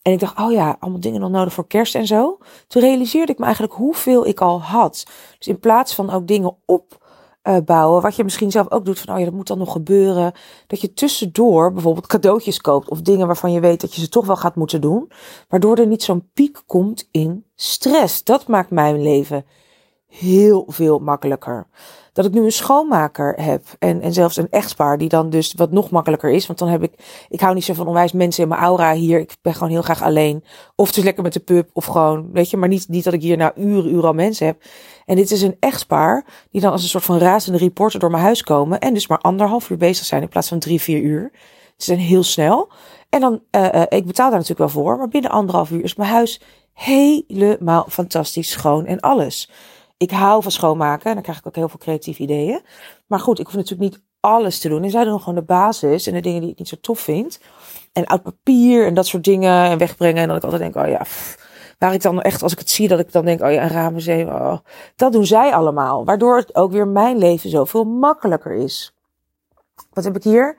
En 0.02 0.12
ik 0.12 0.18
dacht, 0.18 0.38
oh 0.38 0.52
ja, 0.52 0.76
allemaal 0.80 1.00
dingen 1.00 1.20
nog 1.20 1.30
nodig 1.30 1.52
voor 1.52 1.66
kerst 1.66 1.94
en 1.94 2.06
zo. 2.06 2.38
Toen 2.68 2.82
realiseerde 2.82 3.32
ik 3.32 3.38
me 3.38 3.44
eigenlijk 3.44 3.74
hoeveel 3.74 4.26
ik 4.26 4.40
al 4.40 4.62
had. 4.62 5.06
Dus 5.38 5.46
in 5.46 5.60
plaats 5.60 5.94
van 5.94 6.10
ook 6.10 6.26
dingen 6.26 6.56
op 6.66 7.01
uh, 7.42 7.56
bouwen. 7.64 8.02
Wat 8.02 8.16
je 8.16 8.24
misschien 8.24 8.50
zelf 8.50 8.70
ook 8.70 8.84
doet 8.84 8.98
van, 8.98 9.14
oh 9.14 9.18
ja, 9.18 9.24
dat 9.24 9.34
moet 9.34 9.46
dan 9.46 9.58
nog 9.58 9.72
gebeuren. 9.72 10.32
Dat 10.66 10.80
je 10.80 10.92
tussendoor 10.92 11.72
bijvoorbeeld 11.72 12.06
cadeautjes 12.06 12.60
koopt 12.60 12.88
of 12.88 13.00
dingen 13.00 13.26
waarvan 13.26 13.52
je 13.52 13.60
weet 13.60 13.80
dat 13.80 13.94
je 13.94 14.00
ze 14.00 14.08
toch 14.08 14.26
wel 14.26 14.36
gaat 14.36 14.56
moeten 14.56 14.80
doen. 14.80 15.10
Waardoor 15.48 15.76
er 15.76 15.86
niet 15.86 16.02
zo'n 16.02 16.30
piek 16.32 16.62
komt 16.66 17.08
in 17.10 17.44
stress. 17.54 18.24
Dat 18.24 18.46
maakt 18.46 18.70
mijn 18.70 19.02
leven 19.02 19.44
heel 20.06 20.64
veel 20.68 20.98
makkelijker 20.98 21.66
dat 22.12 22.24
ik 22.24 22.32
nu 22.32 22.44
een 22.44 22.52
schoonmaker 22.52 23.34
heb. 23.42 23.64
En, 23.78 24.00
en 24.00 24.12
zelfs 24.12 24.36
een 24.36 24.50
echtpaar 24.50 24.98
die 24.98 25.08
dan 25.08 25.30
dus 25.30 25.52
wat 25.52 25.70
nog 25.70 25.90
makkelijker 25.90 26.30
is. 26.30 26.46
Want 26.46 26.58
dan 26.58 26.68
heb 26.68 26.82
ik, 26.82 26.92
ik 27.28 27.40
hou 27.40 27.54
niet 27.54 27.64
zo 27.64 27.74
van 27.74 27.86
onwijs 27.86 28.12
mensen 28.12 28.42
in 28.42 28.48
mijn 28.48 28.60
aura 28.60 28.94
hier. 28.94 29.18
Ik 29.18 29.36
ben 29.42 29.54
gewoon 29.54 29.68
heel 29.68 29.82
graag 29.82 30.02
alleen. 30.02 30.44
Of 30.74 30.96
is 30.96 31.04
lekker 31.04 31.22
met 31.22 31.32
de 31.32 31.40
pub 31.40 31.70
of 31.72 31.84
gewoon, 31.84 32.32
weet 32.32 32.50
je, 32.50 32.56
maar 32.56 32.68
niet, 32.68 32.88
niet 32.88 33.04
dat 33.04 33.12
ik 33.12 33.22
hier 33.22 33.36
nou 33.36 33.52
uren, 33.56 33.90
uren 33.90 34.04
al 34.04 34.12
mensen 34.12 34.46
heb. 34.46 34.62
En 35.04 35.16
dit 35.16 35.30
is 35.30 35.42
een 35.42 35.56
echtpaar 35.60 36.24
die 36.50 36.60
dan 36.60 36.72
als 36.72 36.82
een 36.82 36.88
soort 36.88 37.04
van 37.04 37.18
razende 37.18 37.58
reporter 37.58 38.00
door 38.00 38.10
mijn 38.10 38.22
huis 38.22 38.42
komen. 38.42 38.78
En 38.78 38.94
dus 38.94 39.06
maar 39.06 39.18
anderhalf 39.18 39.70
uur 39.70 39.76
bezig 39.76 40.04
zijn 40.04 40.22
in 40.22 40.28
plaats 40.28 40.48
van 40.48 40.58
drie, 40.58 40.80
vier 40.80 41.00
uur. 41.00 41.30
Ze 41.76 41.84
zijn 41.84 41.98
heel 41.98 42.22
snel. 42.22 42.72
En 43.08 43.20
dan, 43.20 43.40
uh, 43.56 43.68
uh, 43.74 43.82
ik 43.88 44.06
betaal 44.06 44.30
daar 44.30 44.38
natuurlijk 44.38 44.72
wel 44.72 44.82
voor. 44.82 44.96
Maar 44.96 45.08
binnen 45.08 45.30
anderhalf 45.30 45.70
uur 45.70 45.84
is 45.84 45.94
mijn 45.94 46.10
huis 46.10 46.40
helemaal 46.72 47.86
fantastisch 47.88 48.50
schoon 48.50 48.86
en 48.86 49.00
alles 49.00 49.50
ik 50.02 50.10
hou 50.10 50.42
van 50.42 50.50
schoonmaken. 50.50 51.06
En 51.06 51.14
dan 51.14 51.22
krijg 51.22 51.38
ik 51.38 51.46
ook 51.46 51.54
heel 51.54 51.68
veel 51.68 51.78
creatieve 51.78 52.22
ideeën. 52.22 52.60
Maar 53.06 53.20
goed, 53.20 53.38
ik 53.38 53.46
hoef 53.46 53.54
natuurlijk 53.54 53.90
niet 53.90 54.02
alles 54.20 54.58
te 54.58 54.68
doen. 54.68 54.82
En 54.82 54.90
zij 54.90 55.04
doen 55.04 55.18
gewoon 55.18 55.34
de 55.34 55.42
basis 55.42 56.06
en 56.06 56.14
de 56.14 56.20
dingen 56.20 56.40
die 56.40 56.50
ik 56.50 56.58
niet 56.58 56.68
zo 56.68 56.76
tof 56.80 57.00
vind. 57.00 57.40
En 57.92 58.06
oud 58.06 58.22
papier 58.22 58.86
en 58.86 58.94
dat 58.94 59.06
soort 59.06 59.24
dingen 59.24 59.64
en 59.64 59.78
wegbrengen. 59.78 60.22
En 60.22 60.28
dat 60.28 60.36
ik 60.36 60.42
altijd 60.42 60.62
denk, 60.62 60.86
oh 60.86 60.90
ja, 60.90 61.06
waar 61.78 61.94
ik 61.94 62.02
dan 62.02 62.22
echt, 62.22 62.42
als 62.42 62.52
ik 62.52 62.58
het 62.58 62.70
zie, 62.70 62.88
dat 62.88 62.98
ik 62.98 63.12
dan 63.12 63.24
denk, 63.24 63.42
oh 63.42 63.52
ja, 63.52 63.90
een. 63.90 64.28
Oh, 64.28 64.58
dat 64.96 65.12
doen 65.12 65.26
zij 65.26 65.52
allemaal. 65.54 66.04
Waardoor 66.04 66.36
het 66.36 66.54
ook 66.54 66.72
weer 66.72 66.88
mijn 66.88 67.18
leven 67.18 67.50
zoveel 67.50 67.84
makkelijker 67.84 68.52
is. 68.52 68.94
Wat 69.92 70.04
heb 70.04 70.16
ik 70.16 70.22
hier? 70.22 70.56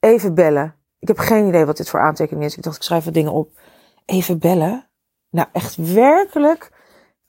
Even 0.00 0.34
bellen. 0.34 0.74
Ik 0.98 1.08
heb 1.08 1.18
geen 1.18 1.48
idee 1.48 1.64
wat 1.64 1.76
dit 1.76 1.90
voor 1.90 2.00
aantekening 2.00 2.44
is. 2.44 2.56
Ik 2.56 2.62
dacht, 2.62 2.76
ik 2.76 2.82
schrijf 2.82 3.04
wat 3.04 3.14
dingen 3.14 3.32
op. 3.32 3.58
Even 4.04 4.38
bellen. 4.38 4.88
Nou, 5.30 5.48
echt 5.52 5.76
werkelijk 5.76 6.70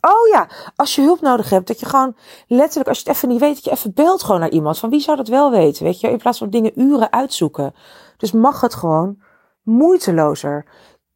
Oh 0.06 0.28
ja, 0.32 0.48
als 0.76 0.96
je 0.96 1.02
hulp 1.02 1.22
nodig 1.22 1.50
hebt, 1.50 1.68
dat 1.68 1.80
je 1.80 1.86
gewoon 1.86 2.16
letterlijk, 2.48 2.90
als 2.90 3.00
je 3.00 3.04
het 3.08 3.16
even 3.16 3.30
niet 3.30 3.40
weet, 3.40 3.56
dat 3.56 3.64
je 3.64 3.72
even 3.72 3.94
belt 3.94 4.24
gewoon 4.24 4.40
naar 4.40 4.50
iemand. 4.50 4.80
Van 4.80 4.90
wie 4.90 5.00
zou 5.00 5.18
dat 5.18 5.28
wel 5.28 5.52
weten, 5.52 5.84
weet 5.84 6.00
je? 6.00 6.10
In 6.10 6.18
plaats 6.18 6.38
van 6.38 6.50
dingen 6.50 6.82
uren 6.82 7.12
uitzoeken. 7.12 7.74
Dus 8.18 8.32
mag 8.32 8.62
het 8.62 8.74
gewoon 8.74 9.22
moeitelozer. 9.62 10.66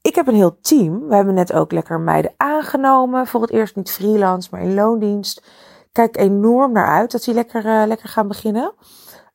Ik 0.01 0.15
heb 0.15 0.27
een 0.27 0.35
heel 0.35 0.59
team. 0.61 1.07
We 1.07 1.15
hebben 1.15 1.33
net 1.33 1.53
ook 1.53 1.71
lekker 1.71 1.99
meiden 1.99 2.33
aangenomen. 2.37 3.27
Voor 3.27 3.41
het 3.41 3.49
eerst 3.49 3.75
niet 3.75 3.91
freelance, 3.91 4.49
maar 4.51 4.61
in 4.61 4.73
loondienst. 4.73 5.43
Kijk 5.91 6.17
enorm 6.17 6.71
naar 6.71 6.87
uit 6.87 7.11
dat 7.11 7.23
die 7.23 7.33
lekker, 7.33 7.65
uh, 7.65 7.83
lekker 7.87 8.09
gaan 8.09 8.27
beginnen. 8.27 8.73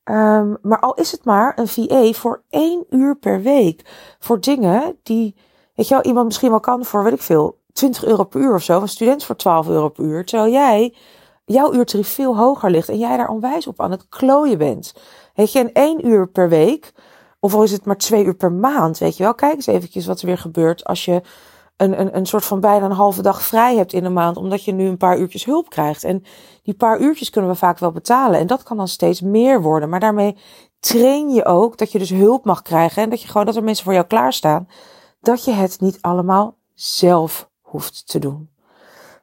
Um, 0.04 0.58
maar 0.62 0.80
al 0.80 0.94
is 0.94 1.12
het 1.12 1.24
maar 1.24 1.58
een 1.58 1.68
VA 1.68 2.12
voor 2.12 2.42
één 2.48 2.84
uur 2.90 3.16
per 3.16 3.40
week. 3.42 3.84
Voor 4.18 4.40
dingen 4.40 4.98
die, 5.02 5.36
weet 5.74 5.88
je 5.88 5.94
wel, 5.94 6.04
iemand 6.04 6.26
misschien 6.26 6.50
wel 6.50 6.60
kan 6.60 6.84
voor, 6.84 7.04
weet 7.04 7.12
ik 7.12 7.22
veel, 7.22 7.60
20 7.72 8.04
euro 8.04 8.24
per 8.24 8.40
uur 8.40 8.54
of 8.54 8.62
zo. 8.62 8.80
Een 8.80 8.88
student 8.88 9.24
voor 9.24 9.36
12 9.36 9.68
euro 9.68 9.88
per 9.88 10.04
uur. 10.04 10.24
Terwijl 10.24 10.52
jij, 10.52 10.94
jouw 11.44 11.72
uurtarief 11.72 12.08
veel 12.08 12.36
hoger 12.36 12.70
ligt. 12.70 12.88
En 12.88 12.98
jij 12.98 13.16
daar 13.16 13.28
onwijs 13.28 13.66
op 13.66 13.80
aan 13.80 13.90
het 13.90 14.08
klooien 14.08 14.58
bent. 14.58 14.94
Weet 15.34 15.52
je, 15.52 15.58
en 15.58 15.72
één 15.72 16.06
uur 16.06 16.28
per 16.28 16.48
week. 16.48 16.92
Of 17.40 17.54
al 17.54 17.62
is 17.62 17.72
het 17.72 17.84
maar 17.84 17.96
twee 17.96 18.24
uur 18.24 18.34
per 18.34 18.52
maand. 18.52 18.98
Weet 18.98 19.16
je 19.16 19.22
wel, 19.22 19.34
kijk 19.34 19.54
eens 19.54 19.66
eventjes 19.66 20.06
wat 20.06 20.20
er 20.20 20.26
weer 20.26 20.38
gebeurt 20.38 20.84
als 20.84 21.04
je 21.04 21.22
een, 21.76 22.00
een, 22.00 22.16
een 22.16 22.26
soort 22.26 22.44
van 22.44 22.60
bijna 22.60 22.84
een 22.84 22.92
halve 22.92 23.22
dag 23.22 23.42
vrij 23.42 23.76
hebt 23.76 23.92
in 23.92 24.04
een 24.04 24.12
maand. 24.12 24.36
Omdat 24.36 24.64
je 24.64 24.72
nu 24.72 24.86
een 24.86 24.96
paar 24.96 25.18
uurtjes 25.18 25.44
hulp 25.44 25.70
krijgt. 25.70 26.04
En 26.04 26.22
die 26.62 26.74
paar 26.74 27.00
uurtjes 27.00 27.30
kunnen 27.30 27.50
we 27.50 27.56
vaak 27.56 27.78
wel 27.78 27.92
betalen. 27.92 28.40
En 28.40 28.46
dat 28.46 28.62
kan 28.62 28.76
dan 28.76 28.88
steeds 28.88 29.20
meer 29.20 29.62
worden. 29.62 29.88
Maar 29.88 30.00
daarmee 30.00 30.36
train 30.80 31.30
je 31.30 31.44
ook 31.44 31.78
dat 31.78 31.92
je 31.92 31.98
dus 31.98 32.10
hulp 32.10 32.44
mag 32.44 32.62
krijgen. 32.62 33.02
En 33.02 33.10
dat 33.10 33.22
je 33.22 33.28
gewoon 33.28 33.46
dat 33.46 33.56
er 33.56 33.64
mensen 33.64 33.84
voor 33.84 33.92
jou 33.92 34.06
klaarstaan. 34.06 34.68
Dat 35.20 35.44
je 35.44 35.52
het 35.52 35.80
niet 35.80 35.98
allemaal 36.00 36.56
zelf 36.74 37.50
hoeft 37.72 38.08
te 38.08 38.18
doen. 38.18 38.50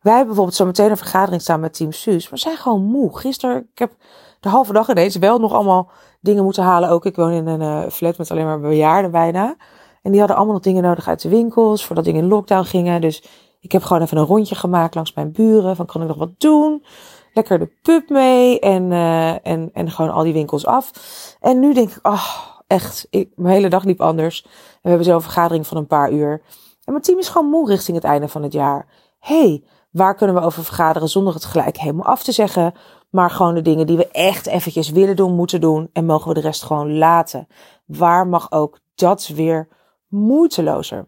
Wij 0.01 0.13
hebben 0.13 0.25
bijvoorbeeld 0.25 0.57
zo 0.57 0.66
meteen 0.66 0.90
een 0.90 0.98
vergadering 0.98 1.42
staan 1.42 1.60
met 1.60 1.74
Team 1.74 1.92
Suus. 1.92 2.30
Maar 2.30 2.40
zijn 2.40 2.57
gewoon 2.57 2.84
moe. 2.84 3.18
Gisteren, 3.18 3.57
ik 3.72 3.80
heb 3.80 3.92
de 4.40 4.50
halve 4.50 4.74
dag 4.74 4.90
ineens 4.90 5.16
wel 5.16 5.40
nog 5.40 5.54
allemaal 5.54 5.90
dingen 6.22 6.44
moeten 6.44 6.63
halen. 6.63 6.90
Ook 6.90 7.06
ik 7.06 7.16
woon 7.16 7.31
in 7.31 7.48
een 7.48 7.62
uh, 7.62 7.92
flat 7.92 8.18
met 8.18 8.31
alleen 8.31 8.46
maar 8.46 8.60
bejaarden 8.60 9.12
bijna. 9.12 9.56
En 10.01 10.12
die 10.12 10.19
hadden 10.19 10.38
allemaal 10.38 10.56
nog 10.56 10.63
dingen 10.63 10.84
nodig 10.84 11.07
uit 11.07 11.22
de 11.22 11.30
winkels. 11.30 11.85
Voordat 11.85 12.06
dingen 12.06 12.24
in 12.24 12.30
lockdown 12.30 12.64
gingen. 12.64 13.02
Dus 13.02 13.24
ik 13.59 13.71
heb 13.71 13.83
gewoon 13.83 14.02
even 14.02 14.18
een 14.18 14.26
rondje 14.26 14.56
gemaakt 14.56 14.95
langs 14.95 15.14
mijn 15.14 15.31
buren. 15.31 15.76
Van 15.76 15.85
kan 15.85 16.02
ik 16.02 16.07
nog 16.07 16.18
wat 16.18 16.40
doen? 16.40 16.85
Lekker 17.33 17.59
de 17.59 17.71
pub 17.81 18.09
mee. 18.09 18.59
En, 18.59 18.92
uh, 18.92 19.47
en, 19.47 19.69
en 19.74 19.92
gewoon 19.92 20.12
al 20.12 20.24
die 20.24 20.33
winkels 20.33 20.66
af. 20.66 20.92
En 21.40 21.59
nu 21.59 21.74
denk 21.74 21.90
ik, 21.90 22.07
oh, 22.07 22.35
echt. 22.68 23.07
Ik, 23.09 23.30
mijn 23.35 23.56
hele 23.56 23.69
dag 23.69 23.83
liep 23.83 24.02
anders. 24.02 24.42
En 24.44 24.50
we 24.81 24.90
hebben 24.90 25.07
zo'n 25.07 25.21
vergadering 25.21 25.68
van 25.68 25.78
een 25.78 25.88
paar 25.88 26.12
uur. 26.12 26.42
En 26.90 26.96
mijn 26.96 27.08
team 27.08 27.19
is 27.19 27.30
gewoon 27.30 27.50
moe 27.50 27.68
richting 27.68 27.98
het 27.98 28.06
einde 28.06 28.28
van 28.28 28.44
het 28.44 28.54
jaar. 28.54 28.88
hey, 29.19 29.64
waar 29.92 30.16
kunnen 30.16 30.36
we 30.36 30.42
over 30.42 30.64
vergaderen 30.64 31.10
zonder 31.10 31.34
het 31.34 31.46
gelijk 31.46 31.78
helemaal 31.78 32.06
af 32.06 32.24
te 32.24 32.31
zeggen? 32.31 32.74
Maar 33.10 33.30
gewoon 33.30 33.56
de 33.56 33.62
dingen 33.62 33.88
die 33.88 33.98
we 33.98 34.08
echt 34.08 34.48
eventjes 34.48 34.90
willen 34.90 35.16
doen, 35.16 35.36
moeten 35.36 35.62
doen. 35.62 35.90
En 35.94 36.06
mogen 36.06 36.28
we 36.28 36.34
de 36.34 36.40
rest 36.40 36.64
gewoon 36.64 36.98
laten. 36.98 37.48
Waar 37.86 38.28
mag 38.28 38.52
ook 38.52 38.80
dat 38.96 39.28
weer 39.28 39.68
moeitelozer? 40.08 41.08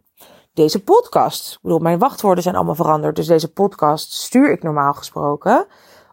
Deze 0.54 0.84
podcast, 0.84 1.54
ik 1.54 1.62
bedoel, 1.62 1.80
mijn 1.80 2.00
wachtwoorden 2.00 2.44
zijn 2.44 2.56
allemaal 2.56 2.76
veranderd. 2.76 3.16
Dus 3.16 3.28
deze 3.28 3.52
podcast 3.52 4.12
stuur 4.12 4.52
ik 4.52 4.64
normaal 4.64 4.94
gesproken 4.94 5.66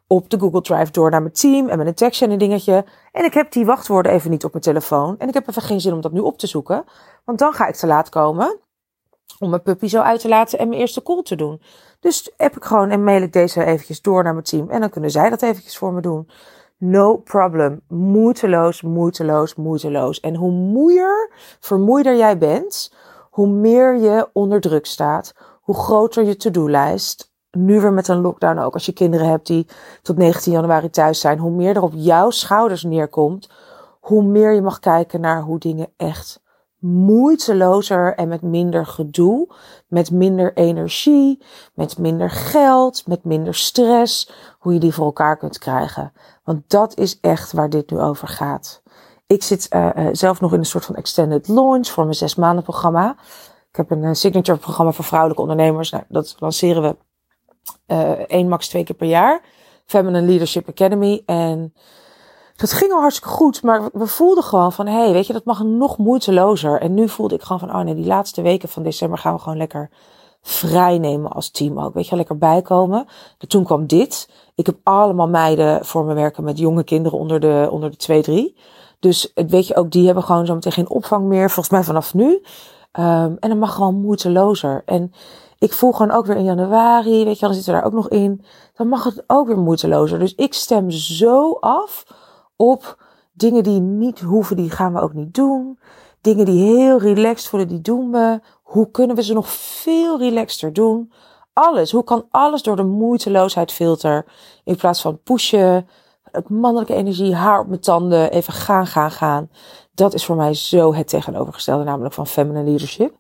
op 0.07 0.31
de 0.31 0.39
Google 0.39 0.61
Drive 0.61 0.93
door 0.93 1.11
naar 1.11 1.23
mijn 1.23 1.35
team 1.35 1.69
en 1.69 1.79
met 1.79 1.87
een 1.87 1.95
tekstje 1.95 2.27
en 2.27 2.33
een 2.33 2.39
dingetje. 2.39 2.85
En 3.13 3.25
ik 3.25 3.35
heb 3.35 3.53
die 3.53 3.67
wachtwoorden 3.67 4.13
even 4.13 4.31
niet 4.31 4.45
op 4.45 4.53
mijn 4.53 4.65
telefoon. 4.65 5.19
En 5.19 5.29
ik 5.29 5.35
heb 5.35 5.49
even 5.49 5.63
geen 5.63 5.81
zin 5.81 5.93
om 5.93 6.01
dat 6.01 6.13
nu 6.13 6.21
op 6.21 6.39
te 6.39 6.47
zoeken. 6.47 6.85
Want 7.25 7.39
dan 7.39 7.53
ga 7.53 7.67
ik 7.67 7.75
te 7.75 7.87
laat 7.87 8.09
komen 8.09 8.67
om 9.39 9.51
mijn 9.51 9.63
puppy 9.63 9.87
zo 9.87 10.01
uit 10.01 10.21
te 10.21 10.29
laten 10.29 10.59
en 10.59 10.69
mijn 10.69 10.81
eerste 10.81 11.03
call 11.03 11.23
te 11.23 11.37
doen. 11.37 11.61
Dus 12.01 12.33
heb 12.37 12.57
ik 12.57 12.65
gewoon 12.65 12.91
en 12.91 13.05
mail 13.05 13.23
ik 13.23 13.33
deze 13.33 13.65
eventjes 13.65 14.03
door 14.03 14.23
naar 14.23 14.33
mijn 14.33 14.45
team 14.45 14.71
en 14.71 14.81
dan 14.81 14.91
kunnen 14.91 15.11
zij 15.11 15.31
dat 15.31 15.43
eventjes 15.43 15.79
voor 15.79 15.93
me 15.93 16.01
doen. 16.01 16.29
No 16.77 17.17
problem. 17.17 17.81
Moeiteloos, 17.89 18.83
moeiteloos, 18.83 19.55
moeiteloos. 19.55 20.21
En 20.21 20.35
hoe 20.35 20.51
moeier, 20.51 21.31
vermoeider 21.61 22.17
jij 22.17 22.39
bent, 22.39 22.95
hoe 23.31 23.49
meer 23.49 23.97
je 23.97 24.29
onder 24.33 24.61
druk 24.61 24.87
staat, 24.87 25.35
hoe 25.61 25.75
groter 25.75 26.25
je 26.25 26.37
to-do-lijst. 26.37 27.33
Nu 27.51 27.81
weer 27.81 27.93
met 27.93 28.09
een 28.09 28.21
lockdown 28.21 28.59
ook. 28.59 28.75
Als 28.75 28.87
je 28.87 28.93
kinderen 28.93 29.29
hebt 29.29 29.47
die 29.47 29.67
tot 30.03 30.17
19 30.17 30.53
januari 30.53 30.91
thuis 30.91 31.21
zijn, 31.21 31.39
hoe 31.39 31.51
meer 31.51 31.77
er 31.77 31.83
op 31.83 31.93
jouw 31.95 32.31
schouders 32.31 32.83
neerkomt, 32.83 33.51
hoe 34.01 34.23
meer 34.23 34.53
je 34.53 34.63
mag 34.63 34.79
kijken 34.79 35.21
naar 35.21 35.43
hoe 35.43 35.59
dingen 35.59 35.93
echt 35.97 36.41
moeitelozer 36.79 38.15
en 38.15 38.29
met 38.29 38.43
minder 38.43 38.87
gedoe, 38.87 39.55
met 39.87 40.11
minder 40.11 40.57
energie, 40.57 41.43
met 41.75 41.99
minder 41.99 42.31
geld, 42.31 43.07
met 43.07 43.25
minder 43.25 43.55
stress, 43.55 44.31
hoe 44.59 44.73
je 44.73 44.81
die 44.81 44.95
voor 44.95 45.05
elkaar 45.05 45.37
kunt 45.37 45.59
krijgen. 45.59 46.13
Want 46.45 46.71
dat 46.71 46.97
is 46.97 47.21
echt 47.21 47.53
waar 47.53 47.71
dit 47.71 47.91
nu 47.91 47.99
over 47.99 48.29
gaat. 48.29 48.83
Ik 49.27 49.43
zit 49.43 49.67
uh, 49.75 49.91
zelf 50.13 50.41
nog 50.41 50.53
in 50.53 50.59
een 50.59 50.65
soort 50.65 50.85
van 50.85 50.95
extended 50.95 51.49
launch 51.49 51.87
voor 51.87 52.05
mijn 52.05 52.17
zes 52.17 52.35
maanden 52.35 52.65
programma. 52.65 53.17
Ik 53.71 53.77
heb 53.77 53.91
een 53.91 54.17
signature 54.17 54.59
programma 54.59 54.93
voor 54.93 55.05
vrouwelijke 55.05 55.43
ondernemers. 55.43 55.91
Nou, 55.91 56.05
dat 56.09 56.37
lanceren 56.39 56.83
we 56.83 56.97
één 58.27 58.49
max 58.49 58.69
twee 58.69 58.85
keer 58.85 58.97
per 58.97 59.09
jaar. 59.09 59.43
Feminine 59.87 60.27
Leadership 60.27 60.69
Academy. 60.69 61.23
En 61.27 61.75
dat 62.59 62.73
ging 62.73 62.93
al 62.93 63.01
hartstikke 63.01 63.35
goed, 63.35 63.63
maar 63.63 63.89
we 63.93 64.07
voelden 64.07 64.45
gewoon 64.45 64.73
van, 64.73 64.87
hé, 64.87 65.03
hey, 65.03 65.13
weet 65.13 65.27
je, 65.27 65.33
dat 65.33 65.45
mag 65.45 65.63
nog 65.63 65.99
moeitelozer. 65.99 66.81
En 66.81 66.95
nu 66.95 67.09
voelde 67.09 67.35
ik 67.35 67.43
gewoon 67.43 67.59
van, 67.59 67.75
oh 67.75 67.81
nee, 67.81 67.95
die 67.95 68.07
laatste 68.07 68.43
weken 68.43 68.69
van 68.69 68.83
december 68.83 69.19
gaan 69.19 69.35
we 69.35 69.41
gewoon 69.41 69.59
lekker 69.59 69.91
vrij 70.43 70.99
nemen 70.99 71.33
als 71.33 71.51
team 71.51 71.81
ook. 71.81 71.95
Weet 71.95 72.09
je, 72.09 72.17
lekker 72.17 72.39
bijkomen. 72.39 73.07
En 73.39 73.49
toen 73.49 73.65
kwam 73.65 73.87
dit. 73.87 74.31
Ik 74.55 74.67
heb 74.67 74.77
allemaal 74.83 75.29
meiden 75.29 75.85
voor 75.85 76.05
me 76.05 76.15
werken 76.15 76.45
met 76.45 76.59
jonge 76.59 76.85
kinderen 76.85 77.19
onder 77.19 77.41
de, 77.41 77.69
onder 77.71 77.91
de 77.91 77.97
2, 77.97 78.23
3. 78.23 78.57
Dus 79.01 79.33
weet 79.35 79.67
je, 79.67 79.77
ook 79.77 79.91
die 79.91 80.07
hebben 80.07 80.25
gewoon 80.25 80.47
zo 80.47 80.55
meteen 80.55 80.73
geen 80.73 80.91
opvang 80.91 81.27
meer, 81.27 81.51
volgens 81.51 81.69
mij 81.69 81.85
vanaf 81.85 82.15
nu. 82.15 82.27
Um, 82.33 83.37
en 83.41 83.49
dan 83.49 83.59
mag 83.59 83.75
gewoon 83.75 84.01
moeitelozer. 84.01 84.83
En 84.85 85.13
ik 85.59 85.73
voel 85.73 85.93
gewoon 85.93 86.17
ook 86.17 86.27
weer 86.27 86.37
in 86.37 86.45
januari, 86.45 87.25
weet 87.25 87.39
je, 87.39 87.47
dan 87.47 87.55
zitten 87.55 87.73
we 87.73 87.79
daar 87.79 87.89
ook 87.89 87.97
nog 87.97 88.09
in. 88.09 88.45
Dan 88.77 88.89
mag 88.89 89.05
het 89.05 89.25
ook 89.27 89.47
weer 89.47 89.59
moeitelozer. 89.59 90.19
Dus 90.19 90.35
ik 90.35 90.55
stem 90.55 90.91
zo 90.91 91.53
af 91.53 92.05
op 92.59 93.03
dingen 93.33 93.63
die 93.63 93.81
niet 93.81 94.21
hoeven, 94.21 94.57
die 94.57 94.71
gaan 94.71 94.93
we 94.93 95.01
ook 95.01 95.15
niet 95.15 95.35
doen. 95.35 95.79
Dingen 96.21 96.45
die 96.45 96.63
heel 96.63 96.99
relaxed 96.99 97.49
voelen, 97.49 97.69
die 97.69 97.81
doen 97.81 98.11
we. 98.11 98.41
Hoe 98.63 98.91
kunnen 98.91 99.17
we 99.17 99.23
ze 99.23 99.35
nog 99.35 99.49
veel 99.49 100.19
relaxter 100.19 100.73
doen? 100.73 101.13
Alles. 101.53 101.93
Hoe 101.93 102.05
kan 102.05 102.27
alles 102.31 102.63
door 102.63 102.77
de 102.77 102.85
moeiteloosheidfilter 102.85 104.25
in 104.65 104.77
plaats 104.77 105.01
van 105.01 105.23
pushen, 105.23 105.89
mannelijke 106.47 106.95
energie, 106.95 107.35
haar 107.35 107.61
op 107.61 107.67
mijn 107.67 107.81
tanden, 107.81 108.31
even 108.31 108.53
gaan, 108.53 108.87
gaan, 108.87 109.11
gaan. 109.11 109.51
Dat 109.95 110.15
is 110.15 110.25
voor 110.25 110.37
mij 110.37 110.55
zo 110.55 110.95
het 110.95 111.09
tegenovergestelde, 111.09 111.85
namelijk 111.85 112.15
van 112.15 112.27
feminine 112.27 112.65
leadership. 112.65 113.15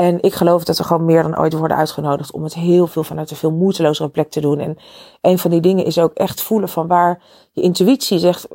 En 0.00 0.22
ik 0.22 0.34
geloof 0.34 0.64
dat 0.64 0.78
we 0.78 0.84
gewoon 0.84 1.04
meer 1.04 1.22
dan 1.22 1.38
ooit 1.38 1.52
worden 1.52 1.76
uitgenodigd 1.76 2.32
om 2.32 2.42
het 2.42 2.54
heel 2.54 2.86
veel 2.86 3.04
vanuit 3.04 3.30
een 3.30 3.36
veel 3.36 3.52
moeitelozere 3.52 4.08
plek 4.08 4.30
te 4.30 4.40
doen. 4.40 4.58
En 4.58 4.76
een 5.20 5.38
van 5.38 5.50
die 5.50 5.60
dingen 5.60 5.84
is 5.84 5.98
ook 5.98 6.12
echt 6.12 6.42
voelen 6.42 6.68
van 6.68 6.86
waar 6.86 7.22
je 7.52 7.62
intuïtie 7.62 8.18
zegt 8.18 8.48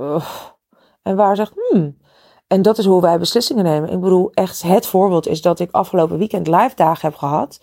en 1.04 1.16
waar 1.16 1.36
zegt 1.36 1.54
hmm. 1.70 1.98
En 2.48 2.62
dat 2.62 2.78
is 2.78 2.86
hoe 2.86 3.02
wij 3.02 3.20
beslissingen 3.20 3.64
nemen. 3.64 3.90
Ik 3.90 4.00
bedoel, 4.00 4.32
echt 4.34 4.62
het 4.62 4.86
voorbeeld 4.86 5.28
is 5.28 5.42
dat 5.42 5.60
ik 5.60 5.72
afgelopen 5.72 6.18
weekend 6.18 6.48
live 6.48 6.76
dagen 6.76 7.10
heb 7.10 7.18
gehad. 7.18 7.60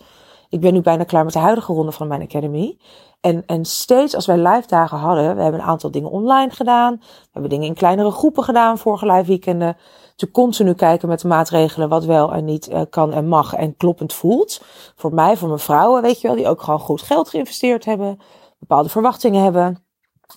Ik 0.53 0.59
ben 0.59 0.73
nu 0.73 0.81
bijna 0.81 1.03
klaar 1.03 1.23
met 1.23 1.33
de 1.33 1.39
huidige 1.39 1.73
ronde 1.73 1.91
van 1.91 2.07
mijn 2.07 2.21
academy. 2.21 2.77
En, 3.21 3.43
en 3.45 3.65
steeds 3.65 4.15
als 4.15 4.25
wij 4.25 4.37
live 4.37 4.67
dagen 4.67 4.97
hadden, 4.97 5.35
we 5.35 5.41
hebben 5.41 5.61
een 5.61 5.67
aantal 5.67 5.91
dingen 5.91 6.09
online 6.09 6.49
gedaan. 6.51 6.95
We 6.99 7.29
hebben 7.31 7.49
dingen 7.49 7.67
in 7.67 7.73
kleinere 7.73 8.11
groepen 8.11 8.43
gedaan 8.43 8.77
vorige 8.77 9.05
live 9.05 9.27
weekenden 9.27 9.77
te 10.15 10.31
continu 10.31 10.73
kijken 10.73 11.07
met 11.07 11.19
de 11.19 11.27
maatregelen 11.27 11.89
wat 11.89 12.05
wel 12.05 12.33
en 12.33 12.45
niet 12.45 12.69
uh, 12.69 12.81
kan 12.89 13.13
en 13.13 13.27
mag 13.27 13.53
en 13.53 13.77
kloppend 13.77 14.13
voelt. 14.13 14.61
Voor 14.95 15.13
mij, 15.13 15.37
voor 15.37 15.47
mijn 15.47 15.59
vrouwen, 15.59 16.01
weet 16.01 16.21
je 16.21 16.27
wel, 16.27 16.35
die 16.35 16.47
ook 16.47 16.61
gewoon 16.61 16.79
goed 16.79 17.01
geld 17.01 17.29
geïnvesteerd 17.29 17.85
hebben, 17.85 18.19
bepaalde 18.59 18.89
verwachtingen 18.89 19.43
hebben, 19.43 19.83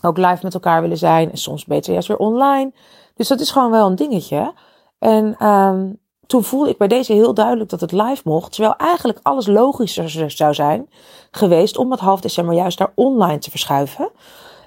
ook 0.03 0.17
live 0.17 0.39
met 0.43 0.55
elkaar 0.55 0.81
willen 0.81 0.99
zijn 0.99 1.31
en 1.31 1.39
soms 1.39 1.65
beter 1.65 1.93
juist 1.93 2.09
weer 2.09 2.17
online. 2.17 2.73
Dus 3.15 3.29
dat 3.29 3.41
is 3.41 3.51
gewoon 3.51 3.71
wel 3.71 3.87
een 3.87 3.97
dingetje. 3.97 4.55
En 4.99 5.47
um, 5.47 5.99
toen 6.27 6.45
voelde 6.45 6.71
ik 6.71 6.79
bij 6.79 6.89
deze 6.89 7.13
heel 7.13 7.35
duidelijk 7.35 7.71
dat 7.71 7.81
het 7.81 7.93
live 7.93 8.23
mocht, 8.25 8.53
terwijl 8.53 8.75
eigenlijk 8.77 9.19
alles 9.23 9.47
logischer 9.47 10.31
zou 10.31 10.55
zijn 10.55 10.89
geweest 11.31 11.77
om 11.77 11.91
het 11.91 12.01
half 12.01 12.21
december 12.21 12.55
juist 12.55 12.79
naar 12.79 12.93
online 12.95 13.39
te 13.39 13.51
verschuiven. 13.51 14.11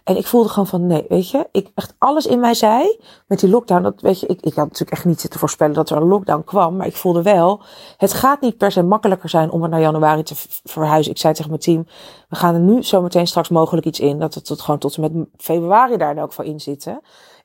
En 0.03 0.17
ik 0.17 0.27
voelde 0.27 0.49
gewoon 0.49 0.67
van, 0.67 0.87
nee, 0.87 1.05
weet 1.09 1.29
je, 1.29 1.47
ik 1.51 1.71
echt 1.75 1.95
alles 1.97 2.25
in 2.25 2.39
mij 2.39 2.53
zei 2.53 2.99
met 3.27 3.39
die 3.39 3.49
lockdown. 3.49 3.81
Dat 3.81 4.01
weet 4.01 4.19
je, 4.19 4.27
ik, 4.27 4.41
ik 4.41 4.53
had 4.53 4.63
natuurlijk 4.65 4.91
echt 4.91 5.05
niet 5.05 5.21
zitten 5.21 5.39
voorspellen 5.39 5.73
dat 5.73 5.89
er 5.89 5.97
een 5.97 6.07
lockdown 6.07 6.43
kwam. 6.43 6.75
Maar 6.75 6.87
ik 6.87 6.95
voelde 6.95 7.21
wel, 7.21 7.61
het 7.97 8.13
gaat 8.13 8.41
niet 8.41 8.57
per 8.57 8.71
se 8.71 8.83
makkelijker 8.83 9.29
zijn 9.29 9.51
om 9.51 9.61
het 9.61 9.71
naar 9.71 9.79
januari 9.81 10.23
te 10.23 10.35
verhuizen. 10.63 11.11
Ik 11.11 11.17
zei 11.17 11.33
tegen 11.33 11.49
mijn 11.49 11.61
team, 11.61 11.87
we 12.29 12.35
gaan 12.35 12.53
er 12.53 12.59
nu 12.59 12.83
zometeen 12.83 13.27
straks 13.27 13.49
mogelijk 13.49 13.85
iets 13.85 13.99
in. 13.99 14.19
Dat 14.19 14.45
tot, 14.45 14.61
gewoon 14.61 14.79
tot 14.79 14.95
en 14.95 15.01
met 15.01 15.27
februari 15.37 15.97
daar 15.97 16.11
in 16.11 16.17
elk 16.17 16.29
geval 16.29 16.45
in 16.45 16.59
zitten. 16.59 17.01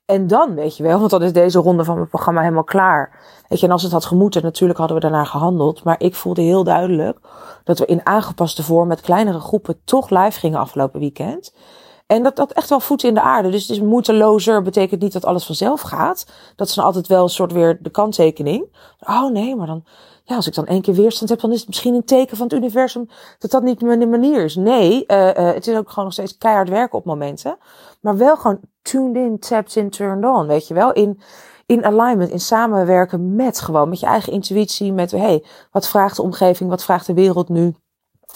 En 0.06 0.26
dan, 0.26 0.54
weet 0.54 0.76
je 0.76 0.82
wel, 0.82 0.98
want 0.98 1.10
dan 1.10 1.22
is 1.22 1.32
deze 1.32 1.58
ronde 1.58 1.84
van 1.84 1.94
mijn 1.94 2.08
programma 2.08 2.40
helemaal 2.40 2.64
klaar. 2.64 3.20
Weet 3.48 3.60
je, 3.60 3.66
en 3.66 3.72
als 3.72 3.82
het 3.82 3.92
had 3.92 4.04
gemoeten, 4.04 4.42
natuurlijk 4.42 4.78
hadden 4.78 4.96
we 4.96 5.02
daarna 5.02 5.24
gehandeld. 5.24 5.84
Maar 5.84 6.00
ik 6.00 6.14
voelde 6.14 6.42
heel 6.42 6.64
duidelijk 6.64 7.18
dat 7.64 7.78
we 7.78 7.86
in 7.86 8.06
aangepaste 8.06 8.62
vorm 8.62 8.88
met 8.88 9.00
kleinere 9.00 9.40
groepen 9.40 9.80
toch 9.84 10.10
live 10.10 10.38
gingen 10.38 10.58
afgelopen 10.58 11.00
weekend. 11.00 11.54
En 12.14 12.22
dat 12.22 12.36
dat 12.36 12.52
echt 12.52 12.68
wel 12.68 12.80
voet 12.80 13.02
in 13.02 13.14
de 13.14 13.20
aarde. 13.20 13.50
Dus 13.50 13.62
het 13.62 13.70
is 13.70 13.80
moeitelozer 13.80 14.62
betekent 14.62 15.00
niet 15.00 15.12
dat 15.12 15.24
alles 15.24 15.46
vanzelf 15.46 15.80
gaat. 15.80 16.26
Dat 16.56 16.68
is 16.68 16.74
dan 16.74 16.84
altijd 16.84 17.06
wel 17.06 17.22
een 17.22 17.28
soort 17.28 17.52
weer 17.52 17.78
de 17.82 17.90
kanttekening. 17.90 18.76
Oh 19.00 19.30
nee, 19.30 19.56
maar 19.56 19.66
dan, 19.66 19.84
ja, 20.24 20.36
als 20.36 20.46
ik 20.46 20.54
dan 20.54 20.66
één 20.66 20.82
keer 20.82 20.94
weerstand 20.94 21.30
heb, 21.30 21.40
dan 21.40 21.52
is 21.52 21.58
het 21.58 21.68
misschien 21.68 21.94
een 21.94 22.04
teken 22.04 22.36
van 22.36 22.46
het 22.46 22.54
universum 22.56 23.08
dat 23.38 23.50
dat 23.50 23.62
niet 23.62 23.80
mijn 23.80 24.10
manier 24.10 24.44
is. 24.44 24.56
Nee, 24.56 25.04
uh, 25.06 25.26
uh, 25.26 25.34
het 25.34 25.66
is 25.66 25.76
ook 25.76 25.88
gewoon 25.88 26.04
nog 26.04 26.12
steeds 26.12 26.38
keihard 26.38 26.68
werken 26.68 26.98
op 26.98 27.04
momenten. 27.04 27.56
Maar 28.00 28.16
wel 28.16 28.36
gewoon 28.36 28.60
tuned 28.82 29.16
in, 29.16 29.38
tapped 29.38 29.76
in, 29.76 29.90
turned 29.90 30.24
on, 30.24 30.46
weet 30.46 30.68
je 30.68 30.74
wel. 30.74 30.92
In, 30.92 31.20
in 31.66 31.84
alignment, 31.84 32.30
in 32.30 32.40
samenwerken 32.40 33.34
met 33.34 33.60
gewoon, 33.60 33.88
met 33.88 34.00
je 34.00 34.06
eigen 34.06 34.32
intuïtie, 34.32 34.92
met, 34.92 35.10
hey, 35.10 35.44
wat 35.70 35.88
vraagt 35.88 36.16
de 36.16 36.22
omgeving, 36.22 36.70
wat 36.70 36.84
vraagt 36.84 37.06
de 37.06 37.14
wereld 37.14 37.48
nu? 37.48 37.74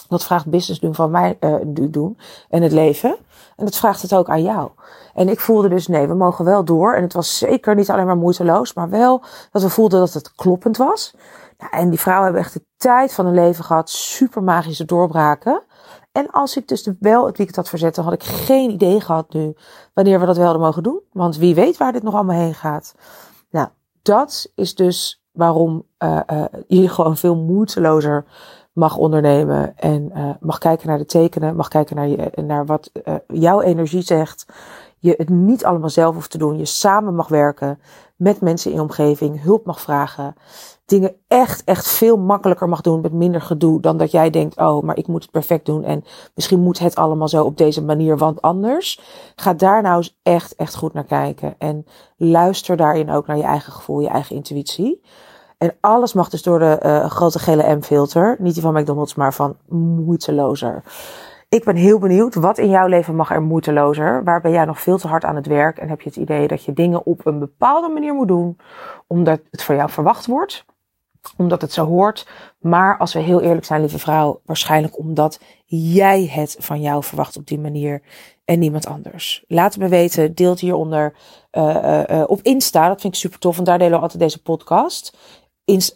Wat 0.07 0.23
vraagt 0.23 0.49
business 0.49 0.79
doen 0.79 0.95
van 0.95 1.11
mij 1.11 1.37
uh, 1.39 1.55
doen 1.89 2.17
en 2.49 2.61
het 2.61 2.71
leven? 2.71 3.17
En 3.55 3.65
dat 3.65 3.75
vraagt 3.75 4.01
het 4.01 4.13
ook 4.13 4.29
aan 4.29 4.43
jou. 4.43 4.69
En 5.13 5.29
ik 5.29 5.39
voelde 5.39 5.69
dus, 5.69 5.87
nee, 5.87 6.07
we 6.07 6.13
mogen 6.13 6.45
wel 6.45 6.65
door. 6.65 6.93
En 6.93 7.03
het 7.03 7.13
was 7.13 7.37
zeker 7.37 7.75
niet 7.75 7.89
alleen 7.89 8.05
maar 8.05 8.17
moeiteloos, 8.17 8.73
maar 8.73 8.89
wel 8.89 9.23
dat 9.51 9.61
we 9.61 9.69
voelden 9.69 9.99
dat 9.99 10.13
het 10.13 10.33
kloppend 10.35 10.77
was. 10.77 11.13
Ja, 11.57 11.69
en 11.69 11.89
die 11.89 11.99
vrouwen 11.99 12.25
hebben 12.25 12.43
echt 12.43 12.53
de 12.53 12.65
tijd 12.77 13.13
van 13.13 13.25
hun 13.25 13.33
leven 13.33 13.63
gehad. 13.63 13.89
Super 13.89 14.43
magische 14.43 14.85
doorbraken. 14.85 15.63
En 16.11 16.31
als 16.31 16.57
ik 16.57 16.67
dus 16.67 16.89
wel 16.99 17.25
het 17.25 17.37
weekend 17.37 17.55
had 17.55 17.69
verzet, 17.69 17.95
dan 17.95 18.03
had 18.03 18.13
ik 18.13 18.23
geen 18.23 18.69
idee 18.69 19.01
gehad 19.01 19.33
nu 19.33 19.55
wanneer 19.93 20.19
we 20.19 20.25
dat 20.25 20.35
wel 20.35 20.45
hadden 20.45 20.63
mogen 20.63 20.83
doen. 20.83 21.01
Want 21.11 21.37
wie 21.37 21.55
weet 21.55 21.77
waar 21.77 21.91
dit 21.91 22.03
nog 22.03 22.13
allemaal 22.13 22.39
heen 22.39 22.53
gaat. 22.53 22.95
Nou, 23.49 23.67
dat 24.01 24.51
is 24.55 24.75
dus 24.75 25.23
waarom 25.31 25.85
uh, 26.03 26.19
uh, 26.33 26.43
je 26.67 26.89
gewoon 26.89 27.17
veel 27.17 27.35
moeitelozer 27.35 28.25
mag 28.79 28.97
ondernemen 28.97 29.77
en 29.77 30.11
uh, 30.15 30.29
mag 30.39 30.57
kijken 30.57 30.87
naar 30.87 30.97
de 30.97 31.05
tekenen, 31.05 31.55
mag 31.55 31.67
kijken 31.67 31.95
naar, 31.95 32.07
je, 32.07 32.31
naar 32.45 32.65
wat 32.65 32.91
uh, 32.93 33.13
jouw 33.27 33.61
energie 33.61 34.01
zegt. 34.01 34.45
Je 35.01 35.13
het 35.17 35.29
niet 35.29 35.65
allemaal 35.65 35.89
zelf 35.89 36.15
hoeft 36.15 36.31
te 36.31 36.37
doen. 36.37 36.57
Je 36.57 36.65
samen 36.65 37.15
mag 37.15 37.27
werken 37.27 37.79
met 38.15 38.41
mensen 38.41 38.71
in 38.71 38.77
je 38.77 38.83
omgeving, 38.83 39.41
hulp 39.41 39.65
mag 39.65 39.81
vragen. 39.81 40.35
Dingen 40.85 41.15
echt, 41.27 41.63
echt 41.63 41.87
veel 41.87 42.17
makkelijker 42.17 42.69
mag 42.69 42.81
doen 42.81 43.01
met 43.01 43.13
minder 43.13 43.41
gedoe 43.41 43.81
dan 43.81 43.97
dat 43.97 44.11
jij 44.11 44.29
denkt, 44.29 44.57
oh, 44.57 44.83
maar 44.83 44.97
ik 44.97 45.07
moet 45.07 45.21
het 45.21 45.31
perfect 45.31 45.65
doen 45.65 45.83
en 45.83 46.03
misschien 46.35 46.59
moet 46.59 46.79
het 46.79 46.95
allemaal 46.95 47.27
zo 47.27 47.43
op 47.43 47.57
deze 47.57 47.83
manier, 47.83 48.17
want 48.17 48.41
anders. 48.41 49.01
Ga 49.35 49.53
daar 49.53 49.81
nou 49.81 49.97
eens 49.97 50.19
echt, 50.23 50.55
echt 50.55 50.75
goed 50.75 50.93
naar 50.93 51.03
kijken 51.03 51.55
en 51.57 51.85
luister 52.17 52.77
daarin 52.77 53.11
ook 53.11 53.27
naar 53.27 53.37
je 53.37 53.43
eigen 53.43 53.73
gevoel, 53.73 53.99
je 53.99 54.09
eigen 54.09 54.35
intuïtie. 54.35 55.01
En 55.59 55.75
alles 55.79 56.13
mag 56.13 56.29
dus 56.29 56.43
door 56.43 56.59
de 56.59 56.79
uh, 56.83 57.09
grote 57.09 57.39
gele 57.39 57.75
M-filter. 57.75 58.35
Niet 58.39 58.53
die 58.53 58.63
van 58.63 58.73
McDonald's, 58.73 59.15
maar 59.15 59.33
van 59.33 59.57
moeitelozer. 59.67 60.83
Ik 61.49 61.63
ben 61.63 61.75
heel 61.75 61.99
benieuwd, 61.99 62.35
wat 62.35 62.57
in 62.57 62.69
jouw 62.69 62.87
leven 62.87 63.15
mag 63.15 63.31
er 63.31 63.41
moeitelozer? 63.41 64.23
Waar 64.23 64.41
ben 64.41 64.51
jij 64.51 64.65
nog 64.65 64.81
veel 64.81 64.97
te 64.97 65.07
hard 65.07 65.23
aan 65.23 65.35
het 65.35 65.47
werk? 65.47 65.77
En 65.77 65.89
heb 65.89 66.01
je 66.01 66.09
het 66.09 66.17
idee 66.17 66.47
dat 66.47 66.63
je 66.63 66.73
dingen 66.73 67.05
op 67.05 67.25
een 67.25 67.39
bepaalde 67.39 67.89
manier 67.89 68.13
moet 68.13 68.27
doen, 68.27 68.57
omdat 69.07 69.39
het 69.51 69.63
voor 69.63 69.75
jou 69.75 69.89
verwacht 69.89 70.25
wordt? 70.25 70.65
Omdat 71.37 71.61
het 71.61 71.71
zo 71.71 71.85
hoort. 71.85 72.27
Maar 72.59 72.97
als 72.97 73.13
we 73.13 73.19
heel 73.19 73.41
eerlijk 73.41 73.65
zijn, 73.65 73.81
lieve 73.81 73.99
vrouw, 73.99 74.41
waarschijnlijk 74.45 74.97
omdat 74.97 75.39
jij 75.65 76.25
het 76.31 76.55
van 76.59 76.81
jou 76.81 77.03
verwacht 77.03 77.37
op 77.37 77.47
die 77.47 77.59
manier 77.59 78.01
en 78.45 78.59
niemand 78.59 78.87
anders. 78.87 79.43
Laat 79.47 79.77
me 79.77 79.87
weten, 79.87 80.35
deelt 80.35 80.59
hieronder 80.59 81.13
uh, 81.51 82.01
uh, 82.09 82.23
op 82.27 82.39
Insta. 82.41 82.87
Dat 82.87 83.01
vind 83.01 83.13
ik 83.13 83.19
super 83.19 83.39
tof, 83.39 83.55
want 83.55 83.67
daar 83.67 83.77
delen 83.77 83.93
we 83.93 84.01
altijd 84.01 84.21
deze 84.21 84.41
podcast. 84.41 85.17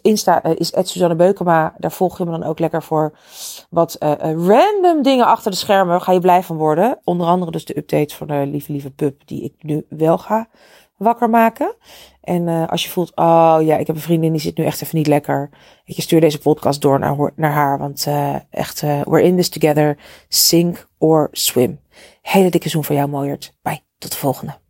Insta 0.02 0.46
uh, 0.46 0.52
is 0.56 0.72
Suzanne 0.74 1.14
Beukema. 1.14 1.74
Daar 1.78 1.92
volg 1.92 2.18
je 2.18 2.24
me 2.24 2.30
dan 2.30 2.44
ook 2.44 2.58
lekker 2.58 2.82
voor 2.82 3.12
wat 3.70 3.96
uh, 4.00 4.12
random 4.20 5.02
dingen 5.02 5.26
achter 5.26 5.50
de 5.50 5.56
schermen. 5.56 6.00
Ga 6.00 6.12
je 6.12 6.20
blij 6.20 6.42
van 6.42 6.56
worden. 6.56 6.98
Onder 7.04 7.26
andere 7.26 7.50
dus 7.50 7.64
de 7.64 7.76
updates 7.76 8.14
van 8.14 8.26
de 8.26 8.46
lieve 8.46 8.72
lieve 8.72 8.90
pup 8.90 9.22
die 9.26 9.42
ik 9.42 9.54
nu 9.58 9.86
wel 9.88 10.18
ga 10.18 10.48
wakker 10.96 11.30
maken. 11.30 11.74
En 12.20 12.68
als 12.68 12.84
je 12.84 12.90
voelt, 12.90 13.12
oh 13.14 13.56
ja, 13.60 13.76
ik 13.76 13.86
heb 13.86 13.96
een 13.96 14.02
vriendin 14.02 14.32
die 14.32 14.40
zit 14.40 14.56
nu 14.56 14.64
echt 14.64 14.82
even 14.82 14.96
niet 14.96 15.06
lekker. 15.06 15.50
Ik 15.84 16.00
stuur 16.00 16.20
deze 16.20 16.38
podcast 16.38 16.80
door 16.80 16.98
naar, 16.98 17.32
naar 17.36 17.52
haar. 17.52 17.78
Want 17.78 18.06
echt, 18.50 18.80
we're 18.80 19.22
in 19.22 19.36
this 19.36 19.48
together. 19.48 19.96
Sink 20.28 20.88
or 20.98 21.28
swim. 21.32 21.80
Hele 22.22 22.50
dikke 22.50 22.68
zoen 22.68 22.84
voor 22.84 22.94
jou, 22.94 23.08
mooiert. 23.08 23.54
Bye, 23.62 23.80
tot 23.98 24.10
de 24.10 24.18
volgende. 24.18 24.63